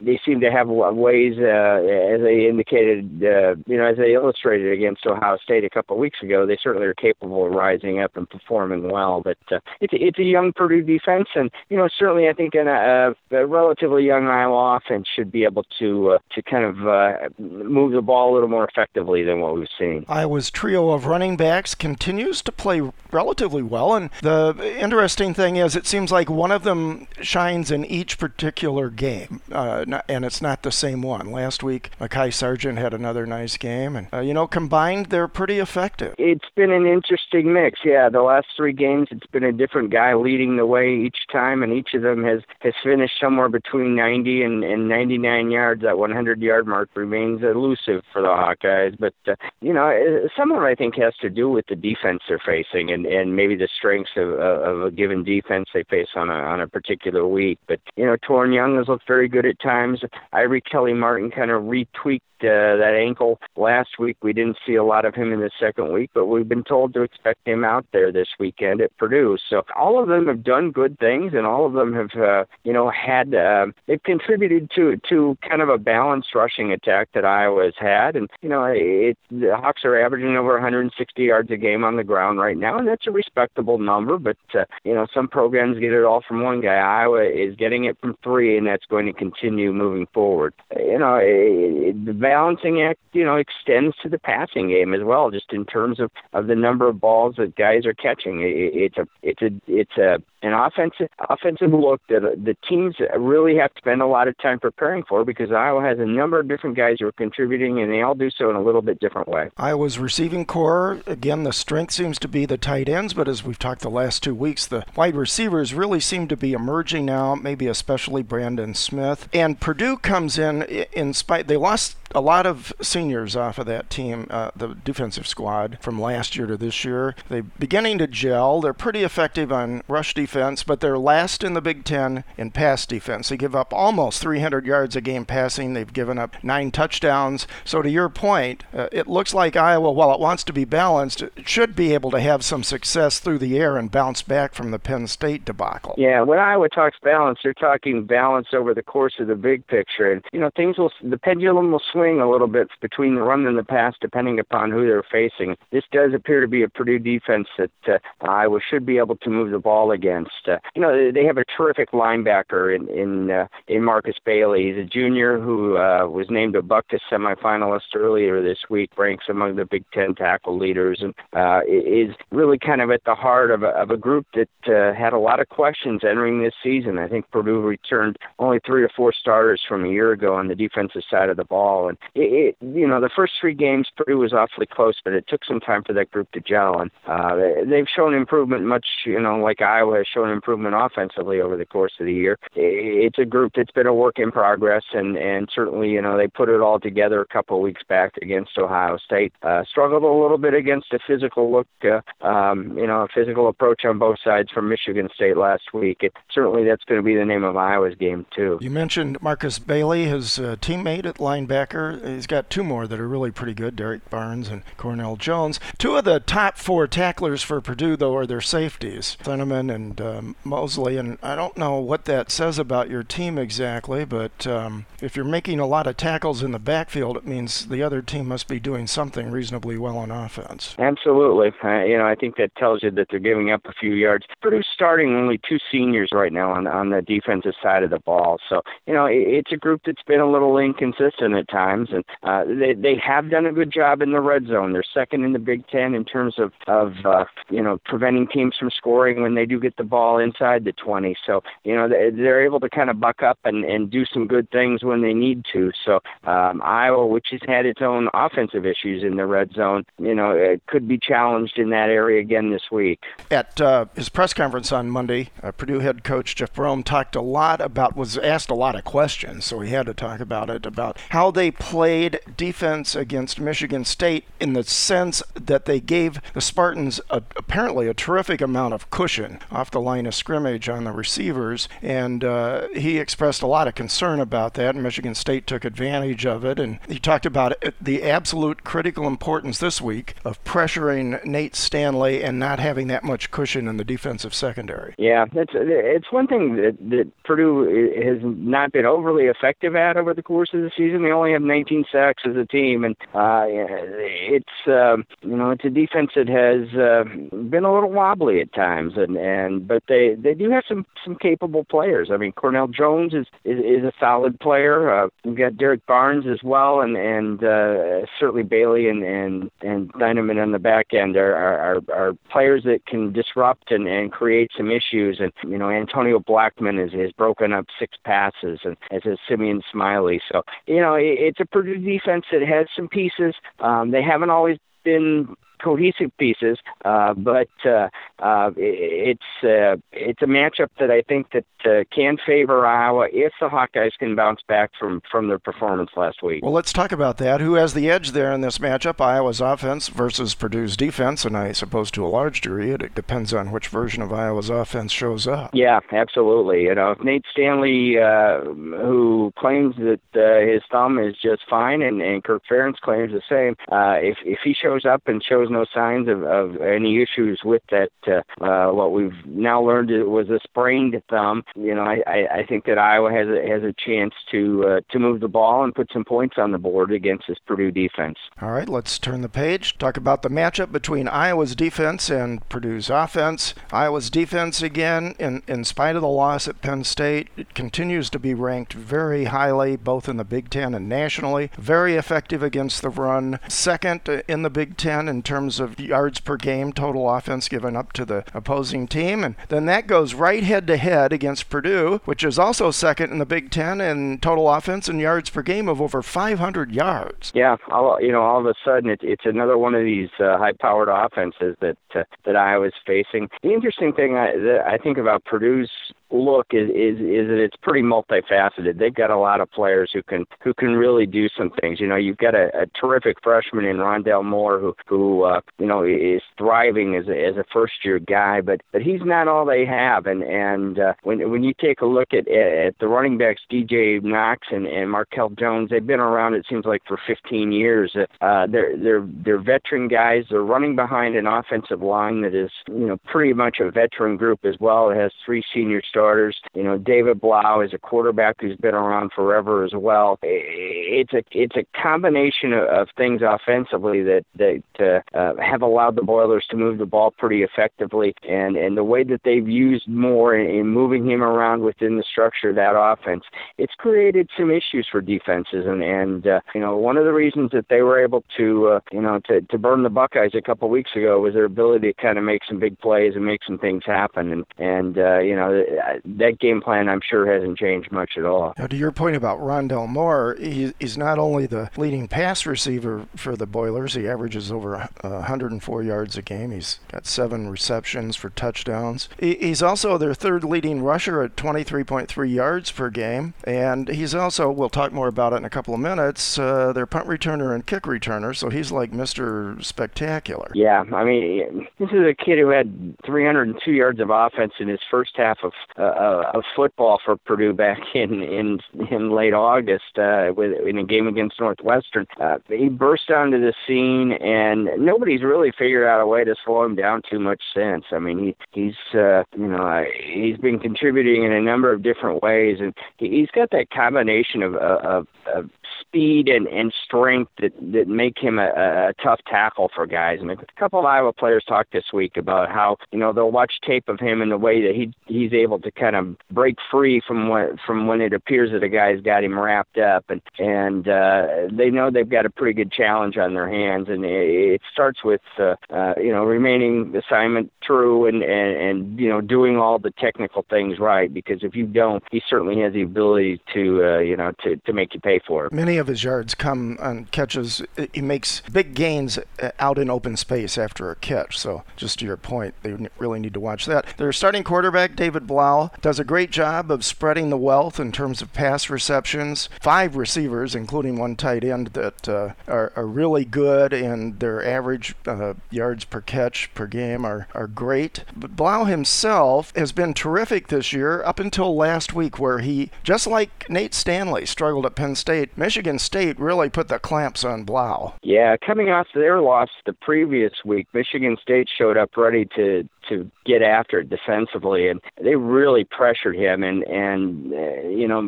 [0.00, 1.80] they seem to have ways uh,
[2.14, 6.00] as they indicated uh, you know as they illustrated against Ohio State a couple of
[6.00, 6.46] weeks ago.
[6.46, 10.18] They certainly are capable of rising up and performing well, but But uh, it's it's
[10.18, 14.26] a young Purdue defense, and you know certainly I think in a, a relatively young
[14.26, 18.34] Iowa offense should be able to uh, to kind of uh, move the ball a
[18.34, 20.04] little more effectively than what we've seen.
[20.08, 25.76] Iowa's trio of running backs continues to play relatively well, and the interesting thing is
[25.76, 30.62] it seems like one of them shines in each particular game, uh, and it's not
[30.62, 31.30] the same one.
[31.32, 35.58] Last week, Mekhi Sargent had another nice game, and uh, you know combined they're pretty
[35.58, 36.14] effective.
[36.18, 37.80] It's been an interesting mix.
[37.84, 41.62] Yeah, the last three games it's been a different guy leading the way each time,
[41.62, 45.82] and each of them has has finished somewhere between 90 and, and 99 yards.
[45.82, 50.50] That 100 yard mark remains elusive for the Hawkeyes, but uh, you know uh, some
[50.50, 53.56] of it I think has to do with the defense they're facing and and maybe
[53.56, 57.58] the strengths of, of a given defense they face on a on a particular week.
[57.68, 60.00] But you know, Toren Young has looked very good at times.
[60.32, 64.16] Ivory Kelly Martin kind of retweaked uh, that ankle last week.
[64.22, 66.94] We didn't see a lot of him in the second week, but we've been told
[66.94, 69.36] to expect him out there this weekend at Purdue.
[69.50, 72.72] So all of them have done good things, and all of them have, uh, you
[72.72, 77.64] know, had uh, they've contributed to to kind of a balanced rushing attack that Iowa
[77.64, 78.14] has had.
[78.14, 82.04] And you know, it, the Hawks are averaging over 160 yards a game on the
[82.04, 84.18] ground right now, and that's a respectable number.
[84.18, 86.76] But uh, you know, some programs get it all from one guy.
[86.76, 90.54] Iowa is getting it from three, and that's going to continue moving forward.
[90.78, 95.02] You know, it, it, the balancing act, you know, extends to the passing game as
[95.02, 98.42] well, just in terms of, of the number of balls that guys are catching.
[98.42, 103.56] It, it's a it's a it's a an offensive offensive look that the teams really
[103.56, 106.48] have to spend a lot of time preparing for because Iowa has a number of
[106.48, 109.28] different guys who are contributing and they all do so in a little bit different
[109.28, 109.50] way.
[109.56, 113.58] Iowa's receiving corps again the strength seems to be the tight ends, but as we've
[113.58, 117.68] talked the last two weeks, the wide receivers really seem to be emerging now, maybe
[117.68, 119.28] especially Brandon Smith.
[119.32, 123.90] And Purdue comes in in spite they lost a lot of seniors off of that
[123.90, 127.14] team, uh, the defensive squad from last year to this year.
[127.28, 128.60] They're beginning to gel.
[128.60, 132.84] They're pretty effective on rush defense, but they're last in the Big Ten in pass
[132.84, 133.28] defense.
[133.28, 135.72] They give up almost 300 yards a game passing.
[135.72, 137.46] They've given up nine touchdowns.
[137.64, 141.22] So, to your point, uh, it looks like Iowa, while it wants to be balanced,
[141.46, 144.80] should be able to have some success through the air and bounce back from the
[144.80, 145.94] Penn State debacle.
[145.96, 150.10] Yeah, when Iowa talks balance, they're talking balance over the course of the big picture.
[150.10, 153.46] And, you know, things will, the pendulum will swing a little bit between the run
[153.46, 155.56] and the pass, depending upon who they're facing.
[155.70, 159.30] This does appear to be a Purdue defense that uh, Iowa should be able to
[159.30, 160.48] move the ball against.
[160.48, 164.72] Uh, you know, they have a terrific linebacker in in uh, in Markus Bailey.
[164.72, 169.56] He's a junior who uh, was named a Butkus semifinalist earlier this week, ranks among
[169.56, 173.62] the Big Ten tackle leaders, and uh, is really kind of at the heart of
[173.62, 176.98] a, of a group that uh, had a lot of questions entering this season.
[176.98, 180.54] I think Purdue returned only three or four starters from a year ago on the
[180.54, 184.18] defensive side of the ball, and it, it, you know, the first three games, Purdue
[184.18, 186.80] was awfully close, but it took some time for that group to gel.
[186.80, 187.36] And uh,
[187.68, 191.92] they've shown improvement, much, you know, like Iowa has shown improvement offensively over the course
[192.00, 192.38] of the year.
[192.54, 196.28] It's a group that's been a work in progress, and and certainly, you know, they
[196.28, 199.32] put it all together a couple of weeks back against Ohio State.
[199.42, 203.48] Uh, struggled a little bit against a physical look, uh, um, you know, a physical
[203.48, 205.98] approach on both sides from Michigan State last week.
[206.02, 208.58] It, certainly, that's going to be the name of Iowa's game too.
[208.60, 213.08] You mentioned Markus Bailey, his uh, teammate at linebacker he's got two more that are
[213.08, 215.60] really pretty good Derrick Barnes and Cornell Jones.
[215.78, 220.36] Two of the top four tacklers for Purdue, though, are their safeties, Thieneman and um,
[220.44, 220.96] Mosley.
[220.96, 225.24] And I don't know what that says about your team exactly, but um, if you're
[225.24, 228.60] making a lot of tackles in the backfield, it means the other team must be
[228.60, 230.74] doing something reasonably well on offense.
[230.78, 231.52] Absolutely.
[231.62, 234.26] You know, I think that tells you that they're giving up a few yards.
[234.40, 238.38] Purdue's starting only two seniors right now on, on the defensive side of the ball.
[238.48, 242.04] So, you know, it, it's a group that's been a little inconsistent at times and
[242.22, 244.72] uh, they they have done a good job in the red zone.
[244.72, 248.56] They're second in the Big Ten in terms of of uh, you know preventing teams
[248.58, 251.16] from scoring when they do get the ball inside the 20.
[251.26, 254.50] So you know they're able to kind of buck up and and do some good
[254.50, 255.72] things when they need to.
[255.84, 260.14] So um, Iowa, which has had its own offensive issues in the red zone, you
[260.14, 263.00] know, it could be challenged in that area again this week.
[263.30, 267.20] At uh, his press conference on Monday, uh, Purdue head coach Jeff Brohm talked a
[267.20, 270.66] lot about was asked a lot of questions, so he had to talk about it
[270.66, 276.40] about how they played defense against Michigan State in the sense that they gave the
[276.40, 280.92] Spartans a, apparently a terrific amount of cushion off the line of scrimmage on the
[280.92, 281.68] receivers.
[281.82, 284.74] And uh, he expressed a lot of concern about that.
[284.74, 286.58] And Michigan State took advantage of it.
[286.58, 292.22] And he talked about it, the absolute critical importance this week of pressuring Nate Stanley
[292.22, 294.94] and not having that much cushion in the defensive secondary.
[294.96, 300.14] Yeah, it's it's one thing that, that Purdue has not been overly effective at over
[300.14, 301.02] the course of the season.
[301.02, 305.50] They only have have 19 sacks as a team, and uh, it's um, you know
[305.50, 307.04] it's a defense that has uh,
[307.36, 311.16] been a little wobbly at times, and and but they they do have some some
[311.16, 312.10] capable players.
[312.12, 314.90] I mean, Cornell Jones is is, is a solid player.
[314.90, 319.92] Uh, we've got Derrick Barnes as well, and and uh, certainly Bailey and and and
[319.94, 324.50] Thieneman on the back end are are, are players that can disrupt and, and create
[324.56, 325.20] some issues.
[325.20, 329.62] And you know, Antonio Blackman has, has broken up six passes, and as a Simeon
[329.70, 330.20] Smiley.
[330.30, 333.34] So you know, it, it's a Purdue defense that has some pieces.
[333.60, 340.26] Um, they haven't always been cohesive pieces, uh, but uh, uh, it's uh, it's a
[340.26, 344.70] matchup that I think that uh, can favor Iowa if the Hawkeyes can bounce back
[344.78, 346.42] from from their performance last week.
[346.42, 347.40] Well, let's talk about that.
[347.40, 349.00] Who has the edge there in this matchup?
[349.00, 353.52] Iowa's offense versus Purdue's defense, and I suppose to a large degree it depends on
[353.52, 355.50] which version of Iowa's offense shows up.
[355.54, 356.64] Yeah, absolutely.
[356.64, 362.00] You know, Nate Stanley, uh, who claims that uh, his thumb is just fine, and,
[362.02, 363.56] and Kirk Ferentz claims the same.
[363.70, 367.62] Uh, if if he shows up and shows no signs of, of any issues with
[367.70, 367.90] that.
[368.06, 371.42] Uh, uh, what we've now learned it was a sprained thumb.
[371.54, 374.80] You know, I, I, I think that Iowa has a, has a chance to uh,
[374.90, 378.18] to move the ball and put some points on the board against this Purdue defense.
[378.40, 379.78] All right, let's turn the page.
[379.78, 383.54] Talk about the matchup between Iowa's defense and Purdue's offense.
[383.72, 388.18] Iowa's defense, again, in in spite of the loss at Penn State, it continues to
[388.18, 391.50] be ranked very highly, both in the Big Ten and nationally.
[391.58, 393.38] Very effective against the run.
[393.48, 397.74] Second in the Big Ten in terms terms of yards per game, total offense given
[397.74, 399.24] up to the opposing team.
[399.24, 403.18] And then that goes right head to head against Purdue, which is also second in
[403.18, 407.32] the Big Ten in total offense and yards per game of over 500 yards.
[407.34, 410.38] Yeah, all, you know, all of a sudden it, it's another one of these uh,
[410.38, 413.28] high-powered offenses that uh, that Iowa's facing.
[413.42, 415.70] The interesting thing I, that I think about Purdue's
[416.12, 418.78] look is, is is that it's pretty multifaceted.
[418.78, 421.80] They've got a lot of players who can who can really do some things.
[421.80, 425.66] You know, you've got a, a terrific freshman in Rondale Moore who who uh, you
[425.66, 429.44] know is thriving as a, as a first year guy, but but he's not all
[429.44, 430.06] they have.
[430.06, 434.02] And and uh, when when you take a look at at the running backs, DJ
[434.02, 436.34] Knox and and Markell Jones, they've been around.
[436.34, 437.96] It seems like for 15 years.
[438.20, 440.24] Uh, they're they're they're veteran guys.
[440.30, 444.44] They're running behind an offensive line that is you know pretty much a veteran group
[444.44, 444.90] as well.
[444.90, 446.36] It has three senior starters.
[446.54, 450.18] You know, David Blough is a quarterback who's been around forever as well.
[450.22, 455.96] It's a it's a combination of, of things offensively that that uh, uh, have allowed
[455.96, 459.88] the Boilers to move the ball pretty effectively, and and the way that they've used
[459.88, 463.24] Moore in, in moving him around within the structure of that offense,
[463.58, 467.50] it's created some issues for defenses, and and uh, you know one of the reasons
[467.52, 470.68] that they were able to uh, you know to to burn the Buckeyes a couple
[470.68, 473.58] weeks ago was their ability to kind of make some big plays and make some
[473.58, 475.64] things happen, and and uh, you know
[476.04, 478.54] that game plan, I'm sure, hasn't changed much at all.
[478.58, 483.06] Now, to your point about Rondale Moore, he, he's not only the leading pass receiver
[483.16, 486.50] for the Boilers, he averages over 104 yards a game.
[486.50, 489.08] He's got seven receptions for touchdowns.
[489.18, 493.34] He, he's also their third leading rusher at 23.3 yards per game.
[493.44, 496.86] And he's also, we'll talk more about it in a couple of minutes, uh, their
[496.86, 498.34] punt returner and kick returner.
[498.34, 499.62] So he's like Mr.
[499.62, 500.50] Spectacular.
[500.54, 504.80] Yeah, I mean, this is a kid who had 302 yards of offense in his
[504.90, 508.60] first half of uh, of football for Purdue back in in
[508.90, 512.06] in late August uh, with in a game against Northwestern.
[512.20, 516.64] Uh, he burst onto the scene, and nobody's really figured out a way to slow
[516.64, 517.84] him down too much since.
[517.92, 522.22] I mean, he he's uh, you know he's been contributing in a number of different
[522.22, 525.50] ways, and he's got that combination of of, of
[525.92, 528.48] speed and, and strength that, that make him a,
[528.88, 530.18] a tough tackle for guys.
[530.20, 533.30] I mean, a couple of Iowa players talked this week about how you know they'll
[533.30, 536.56] watch tape of him and the way that he he's able to kind of break
[536.70, 540.22] free from what from when it appears that a guy's got him wrapped up, and
[540.38, 544.54] and uh, they know they've got a pretty good challenge on their hands, and it,
[544.54, 549.20] it starts with uh, uh, you know remaining assignment true and, and and you know
[549.20, 553.40] doing all the technical things right because if you don't, he certainly has the ability
[553.52, 555.52] to uh, you know to to make you pay for it.
[555.52, 557.62] Many of his yards come on catches.
[557.92, 561.38] He makes big gains uh, out in open space after a catch.
[561.38, 563.84] So just to your point, they really need to watch that.
[563.98, 568.22] Their starting quarterback David Blough, does a great job of spreading the wealth in terms
[568.22, 569.48] of pass receptions.
[569.60, 574.94] Five receivers, including one tight end, that uh, are, are, really good, and their average
[575.06, 578.04] uh, yards per catch per game are, are great.
[578.14, 583.06] But Blough himself has been terrific this year up until last week, where he, just
[583.06, 585.36] like Nate Stanley, struggled at Penn State.
[585.36, 587.94] Michigan State really put the clamps on Blough.
[588.02, 593.10] Yeah, coming off their loss the previous week, Michigan State showed up ready to to
[593.24, 596.42] get after it defensively, and they really pressured him.
[596.42, 598.02] And and uh, you know,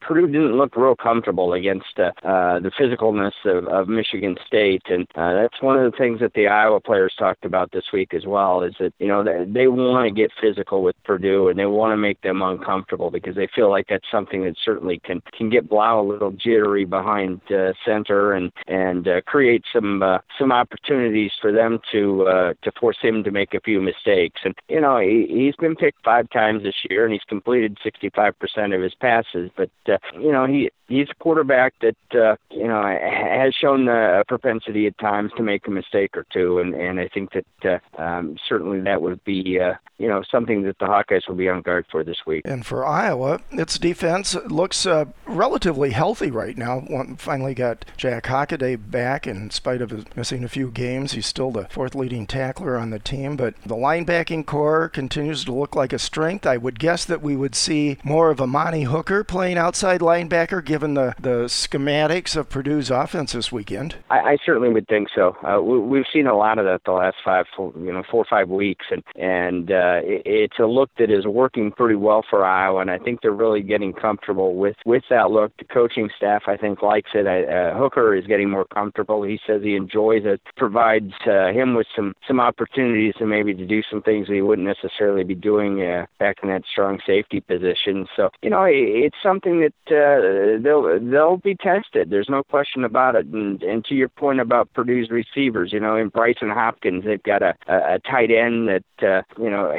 [0.00, 5.06] Purdue didn't look real comfortable against uh, uh, the physicalness of, of Michigan State, and
[5.14, 8.26] uh, that's one of the things that the Iowa players talked about this week as
[8.26, 8.62] well.
[8.62, 11.92] Is that you know they, they want to get physical with Purdue and they want
[11.92, 15.68] to make them uncomfortable because they feel like that's something that certainly can can get
[15.68, 21.32] Blough a little jittery behind uh, center and and uh, create some uh, some opportunities
[21.40, 24.08] for them to uh, to force him to make a few mistakes.
[24.44, 28.74] And you know he, he's been picked five times this year and he's completed 65%
[28.74, 32.82] of his passes, but uh, you know he he's a quarterback that uh, you know
[32.82, 37.08] has shown a propensity at times to make a mistake or two, and and I
[37.08, 41.28] think that uh, um, certainly that would be uh, you know something that the Hawkeyes
[41.28, 42.42] will be on guard for this week.
[42.44, 46.80] And for Iowa, its defense looks uh, relatively healthy right now.
[46.80, 51.50] One, finally got Jack Hockaday back, in spite of missing a few games, he's still
[51.50, 53.36] the fourth leading tackler on the team.
[53.36, 53.76] But the
[54.08, 56.46] linebacking corps continues to look like a strength.
[56.46, 60.94] I would guess that we would see more of Amani Hooker playing outside linebacker, given
[60.94, 63.96] the the schematics of Purdue's offense this weekend.
[64.10, 65.36] I, I certainly would think so.
[65.46, 68.22] Uh, we, have seen a lot of that the last five, four, you know, four
[68.22, 72.24] or five weeks, and and uh, it, it's a look that is working pretty well
[72.28, 75.52] for Iowa, and I think they're really getting comfortable with with that look.
[75.58, 77.26] The coaching staff, I think, likes it.
[77.26, 79.22] Uh, Hooker is getting more comfortable.
[79.22, 80.40] He says he enjoys it.
[80.56, 84.66] Provides uh, him with some some opportunities to maybe to do some things he wouldn't
[84.66, 88.06] necessarily be doing uh, back in that strong safety position.
[88.16, 92.10] So you know, it, it's something that uh, they'll they'll be tested.
[92.10, 93.26] There's no question about it.
[93.26, 97.42] And, and to your point about Purdue's receivers, you know, in Brycen Hopkins, they've got
[97.42, 99.74] a, a, a tight end that uh, you know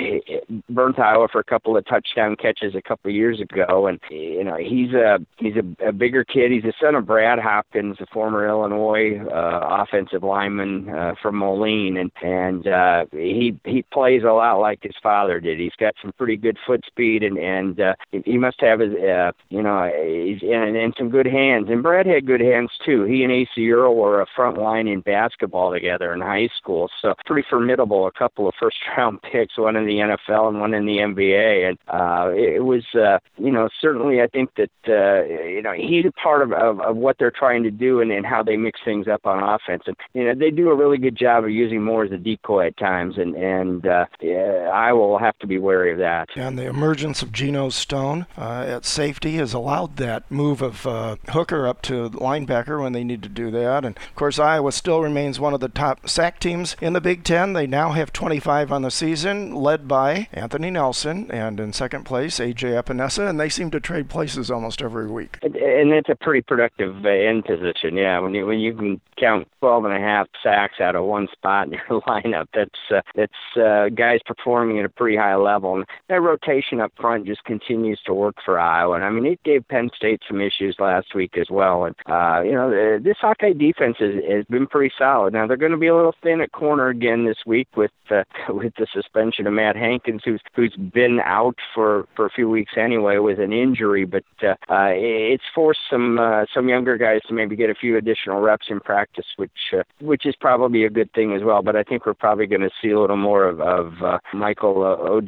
[0.69, 4.43] burnt Iowa for a couple of touchdown catches a couple of years ago, and you
[4.43, 6.51] know he's a he's a, a bigger kid.
[6.51, 11.97] He's the son of Brad Hopkins, a former Illinois uh, offensive lineman uh, from Moline,
[11.97, 15.59] and and uh, he he plays a lot like his father did.
[15.59, 19.33] He's got some pretty good foot speed, and and uh, he must have his uh,
[19.49, 21.67] you know he's and, and some good hands.
[21.69, 23.03] And Brad had good hands too.
[23.03, 27.13] He and Acie Earl were a front line in basketball together in high school, so
[27.25, 28.07] pretty formidable.
[28.07, 31.67] A couple of first round picks, one in the NFL and one in the NBA,
[31.67, 36.05] and uh, it was uh, you know certainly I think that uh, you know he's
[36.05, 38.79] a part of, of of what they're trying to do and, and how they mix
[38.85, 39.83] things up on offense.
[39.87, 42.67] And you know they do a really good job of using Moore as a decoy
[42.67, 46.29] at times, and and uh, yeah, I will have to be wary of that.
[46.35, 51.15] And the emergence of Geno Stone uh, at safety has allowed that move of uh,
[51.29, 53.85] Hooker up to linebacker when they need to do that.
[53.85, 57.23] And of course, Iowa still remains one of the top sack teams in the Big
[57.23, 57.53] Ten.
[57.53, 62.39] They now have 25 on the season, led by Anthony Nelson, and in second place,
[62.39, 65.37] AJ Epenesa, and they seem to trade places almost every week.
[65.41, 68.19] And, and it's a pretty productive uh, end position, yeah.
[68.19, 71.67] When you when you can count 12 and a half sacks out of one spot
[71.67, 75.85] in your lineup, that's uh, that's uh, guys performing at a pretty high level, and
[76.09, 78.95] that rotation up front just continues to work for Iowa.
[78.95, 81.85] And I mean, it gave Penn State some issues last week as well.
[81.85, 85.33] And uh, you know, this Hawkeye defense has, has been pretty solid.
[85.33, 88.23] Now they're going to be a little thin at corner again this week with uh,
[88.49, 92.73] with the suspension of Matt Hankins, who's who's been out for for a few weeks
[92.77, 94.05] anyway with an injury.
[94.05, 97.97] But uh, uh, it's forced some uh, some younger guys to maybe get a few
[97.97, 101.61] additional reps in practice, which uh, which is probably a good thing as well.
[101.61, 104.83] But I think we're probably going to see a little more of, of uh, Michael
[104.83, 105.19] uh,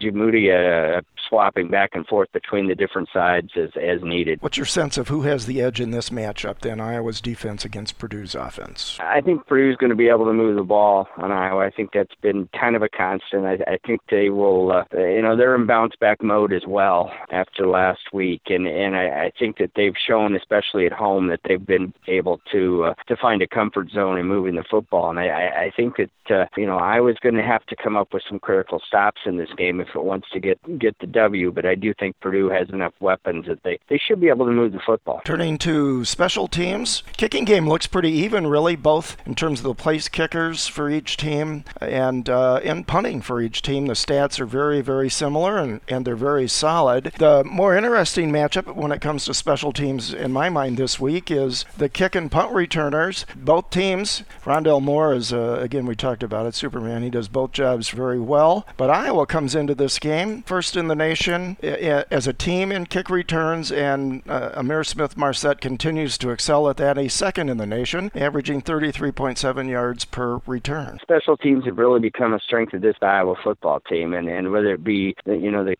[0.51, 1.01] uh,
[1.31, 4.41] swapping back and forth between the different sides as as needed.
[4.41, 6.59] What's your sense of who has the edge in this matchup?
[6.59, 8.97] Then Iowa's defense against Purdue's offense.
[8.99, 11.65] I think Purdue's going to be able to move the ball on Iowa.
[11.65, 13.45] I think that's been kind of a constant.
[13.45, 14.71] I, I think they will.
[14.71, 18.95] Uh, you know, they're in bounce back mode as well after last week, and and
[18.95, 22.93] I, I think that they've shown, especially at home, that they've been able to uh,
[23.07, 25.09] to find a comfort zone in moving the football.
[25.09, 28.13] And I, I think that uh, you know Iowa's going to have to come up
[28.13, 31.07] with some critical stops in this game if it wants to get get the
[31.51, 34.51] But I do think Purdue has enough weapons that they they should be able to
[34.51, 35.21] move the football.
[35.23, 39.73] Turning to special teams, kicking game looks pretty even, really, both in terms of the
[39.75, 43.85] place kickers for each team and uh, in punting for each team.
[43.85, 47.11] The stats are very, very similar and, and they're very solid.
[47.17, 51.29] The more interesting matchup when it comes to special teams, in my mind, this week
[51.29, 53.25] is the kick and punt returners.
[53.35, 57.03] Both teams, Rondale Moore is, uh, again, we talked about it, Superman.
[57.03, 58.65] He does both jobs very well.
[58.77, 63.09] But Iowa comes into this game first in the nation as a team in kick
[63.09, 66.97] returns, and uh, Ihmir Smith Marsette continues to excel at that.
[66.97, 70.99] He's second in the nation, averaging 33.7 yards per return.
[71.01, 74.73] Special teams have really become a strength of this Iowa football team and and whether
[74.73, 75.75] it be you know the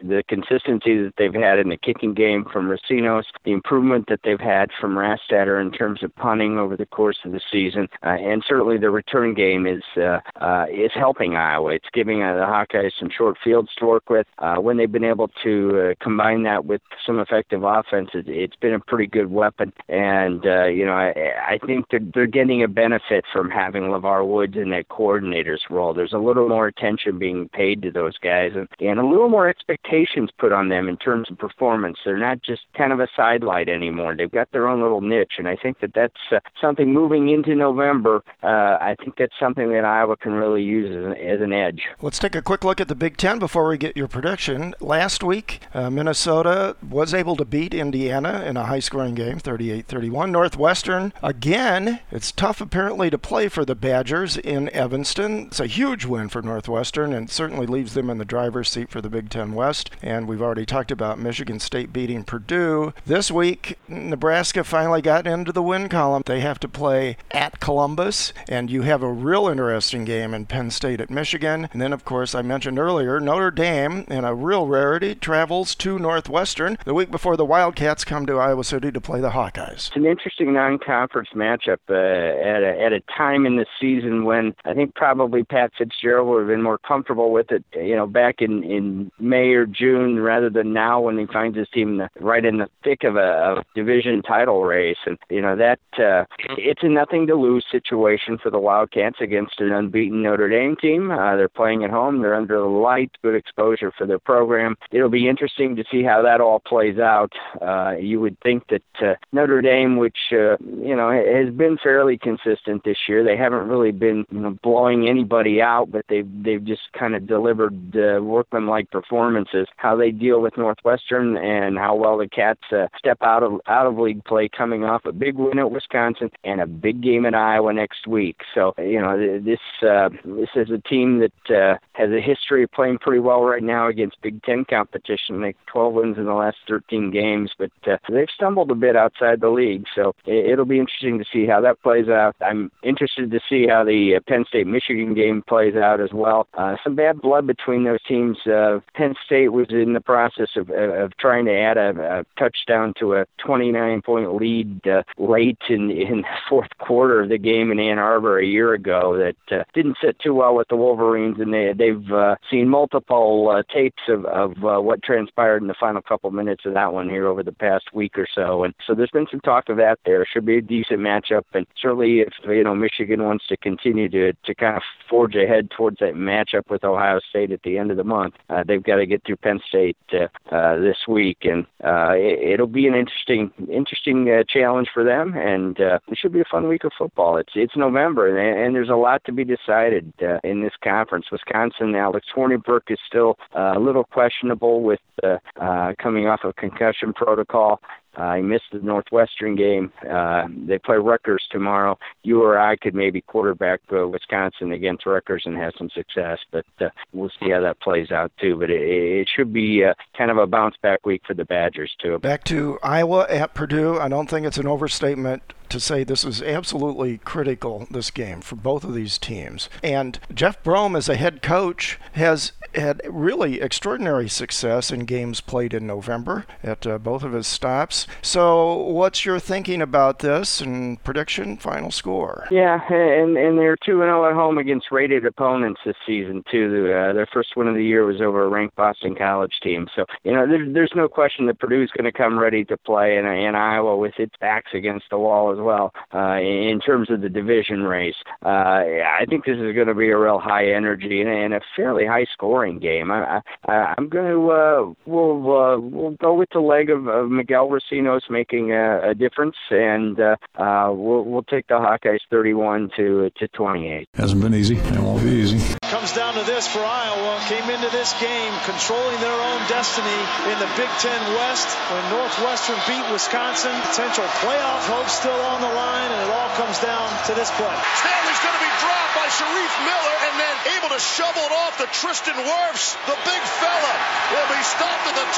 [0.00, 4.40] the consistency that they've had in the kicking game from Recinos, the improvement that they've
[4.40, 8.42] had from Rastetter in terms of punting over the course of the season, uh, and
[8.46, 11.72] certainly the return game is uh, uh, is helping Iowa.
[11.72, 14.26] It's giving uh, the Hawkeyes some short fields to work with.
[14.38, 18.56] Uh, when they've been able to uh, combine that with some effective offense, it, it's
[18.56, 19.70] been a pretty good weapon.
[19.90, 21.12] And uh, you know, I,
[21.46, 25.92] I think they're, they're getting a benefit from having LeVar Woods in that coordinator's role.
[25.92, 29.46] There's a little more attention being paid to those guys, and, and a little more
[29.46, 31.98] expectations put on them in terms of performance.
[32.02, 34.14] They're not just kind of a sidelight anymore.
[34.16, 37.54] They've got their own little niche, and I think that that's uh, something moving into
[37.54, 38.24] November.
[38.42, 41.82] Uh, I think that's something that Iowa can really use as an, as an edge.
[42.00, 44.61] Let's take a quick look at the Big Ten before we get your prediction.
[44.80, 49.86] Last week, uh, Minnesota was able to beat Indiana in a high scoring game, 38
[49.86, 50.30] 31.
[50.32, 55.46] Northwestern, again, it's tough apparently to play for the Badgers in Evanston.
[55.46, 59.00] It's a huge win for Northwestern and certainly leaves them in the driver's seat for
[59.00, 59.90] the Big Ten West.
[60.02, 62.92] And we've already talked about Michigan State beating Purdue.
[63.06, 66.22] This week, Nebraska finally got into the win column.
[66.24, 70.70] They have to play at Columbus, and you have a real interesting game in Penn
[70.70, 71.68] State at Michigan.
[71.72, 75.98] And then, of course, I mentioned earlier, Notre Dame, in a real rarity, travels to
[75.98, 79.88] Northwestern the week before the Wildcats come to Iowa City to play the Hawkeyes.
[79.88, 84.54] It's an interesting non-conference matchup uh, at, a, at a time in the season when
[84.64, 88.36] I think probably Pat Fitzgerald would have been more comfortable with it, you know, back
[88.40, 92.58] in, in May or June rather than now when he finds his team right in
[92.58, 94.98] the thick of a, of division title race.
[95.06, 96.24] And, you know, that uh,
[96.58, 101.10] it's a nothing to lose situation for the Wildcats against an unbeaten Notre Dame team.
[101.10, 102.20] Uh, they're playing at home.
[102.20, 104.76] They're under the light, good exposure for their program.
[104.90, 107.32] It'll be interesting to see how that all plays out.
[107.60, 112.16] Uh, you would think that uh, Notre Dame, which uh, you know has been fairly
[112.16, 116.64] consistent this year, they haven't really been you know blowing anybody out, but they've they've
[116.64, 119.66] just kind of delivered uh, workmanlike performances.
[119.76, 123.86] How they deal with Northwestern and how well the Cats uh, step out of out
[123.86, 127.34] of league play, coming off a big win at Wisconsin and a big game at
[127.34, 128.38] Iowa next week.
[128.54, 132.72] So you know this uh, this is a team that uh, has a history of
[132.72, 135.40] playing pretty well right now against Big Ten competition.
[135.40, 139.40] They 12 wins in the last 13 games, but uh, they've stumbled a bit outside
[139.40, 139.84] the league.
[139.94, 142.36] So it, will be interesting to see how that plays out.
[142.40, 146.46] I'm interested to see how the uh, Penn State Michigan game plays out as well.
[146.54, 148.38] Uh, some bad blood between those teams.
[148.46, 152.94] Uh, Penn State was in the process of, of trying to add a, a touchdown
[152.98, 157.70] to a 29 point lead uh, late in, in the fourth quarter of the game
[157.70, 161.38] in Ann Arbor a year ago that uh, didn't sit too well with the Wolverines,
[161.40, 165.74] and they, they've uh, seen multiple uh, tapes of, of uh, what transpired in the
[165.78, 168.64] final couple minutes of that one here over the past week or so.
[168.64, 170.24] And so there's been some talk of that there.
[170.30, 171.44] Should be a decent matchup.
[171.54, 175.70] And certainly if, you know, Michigan wants to continue to, to kind of forge ahead
[175.70, 178.96] towards that matchup with Ohio State at the end of the month, uh, they've got
[178.96, 181.38] to get through Penn State uh, uh, this week.
[181.42, 185.34] And uh, it, it'll be an interesting, interesting uh, challenge for them.
[185.34, 187.36] And uh, it should be a fun week of football.
[187.36, 191.26] It's, it's November and, and there's a lot to be decided uh, in this conference.
[191.30, 196.56] Wisconsin, Alex Hornibrook is still uh, a little questionable with uh, uh, coming off of
[196.56, 197.80] concussion protocol.
[198.14, 199.90] Uh, he missed the Northwestern game.
[200.08, 201.98] Uh, they play Rutgers tomorrow.
[202.22, 206.66] You or I could maybe quarterback uh, Wisconsin against Rutgers and have some success, but
[206.80, 208.56] uh, we'll see how that plays out too.
[208.56, 211.94] But it, it should be uh, kind of a bounce back week for the Badgers
[212.02, 212.18] too.
[212.18, 213.98] Back to Iowa at Purdue.
[213.98, 215.42] I don't think it's an overstatement
[215.72, 219.68] to say this is absolutely critical, this game, for both of these teams.
[219.82, 225.74] And Jeff Brohm, as a head coach, has had really extraordinary success in games played
[225.74, 228.06] in November at uh, both of his stops.
[228.22, 232.46] So, what's your thinking about this and prediction, final score?
[232.50, 236.44] Yeah, and and they're two and zero oh at home against rated opponents this season
[236.50, 236.92] too.
[236.92, 239.88] Uh, their first win of the year was over a ranked Boston College team.
[239.94, 243.16] So you know, there's there's no question that Purdue's going to come ready to play,
[243.16, 247.28] in Iowa with its backs against the wall as well uh, in terms of the
[247.28, 248.16] division race.
[248.44, 251.60] Uh, I think this is going to be a real high energy and, and a
[251.76, 253.10] fairly high scoring game.
[253.10, 257.30] I, I, I'm going to uh, we'll uh, we'll go with the leg of, of
[257.30, 262.90] Miguel Recinos making a, a difference, and uh, uh, we'll we'll take the Hawkeyes 31
[262.96, 264.08] to to 28.
[264.14, 265.76] Hasn't been easy, It won't be easy.
[265.92, 267.38] Comes down to this for Iowa.
[267.52, 272.80] Came into this game controlling their own destiny in the Big Ten West when Northwestern
[272.88, 273.76] beat Wisconsin.
[273.92, 277.76] Potential playoff hopes still on the line, and it all comes down to this play.
[278.00, 281.76] Stanley's going to be dropped by Shareef Miller, and then able to shovel it off
[281.82, 282.96] to Tristan Wirfs.
[283.04, 283.94] The big fella
[284.32, 285.28] will be stopped at the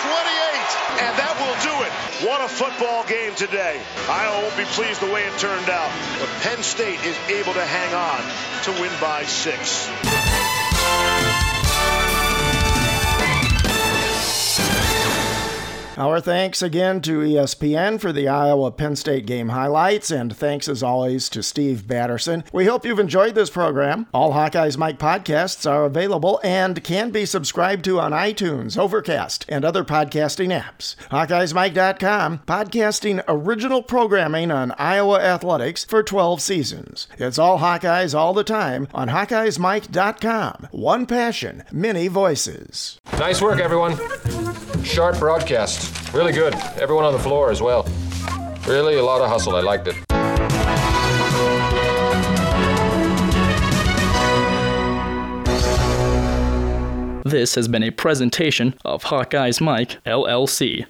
[1.03, 1.93] 28, and that will do it.
[2.29, 3.81] What a football game today.
[4.09, 5.91] Iowa won't be pleased the way it turned out,
[6.21, 8.21] but Penn State is able to hang on
[8.65, 10.44] to win by six.
[15.97, 20.83] Our thanks again to ESPN for the Iowa Penn State game highlights, and thanks as
[20.83, 22.43] always to Steve Batterson.
[22.53, 24.09] We hope you've enjoyed this program.
[24.13, 29.65] All Hawkeyes Mike podcasts are available and can be subscribed to on iTunes, Overcast, and
[29.65, 30.97] other podcasting apps.
[31.11, 37.07] HawkeyesMike.com, podcasting original programming on Iowa athletics for 12 seasons.
[37.19, 40.69] It's all Hawkeyes all the time on HawkeyesMike.com.
[40.73, 43.01] One passion, many voices.
[43.13, 43.97] Nice work, everyone.
[44.83, 45.84] Sharp broadcast.
[46.13, 46.55] Really good.
[46.81, 47.87] Everyone on the floor as well.
[48.67, 49.57] Really a lot of hustle.
[49.57, 49.97] I liked it.
[57.25, 60.83] This has been a presentation of Hawkeye's Mike, LLC.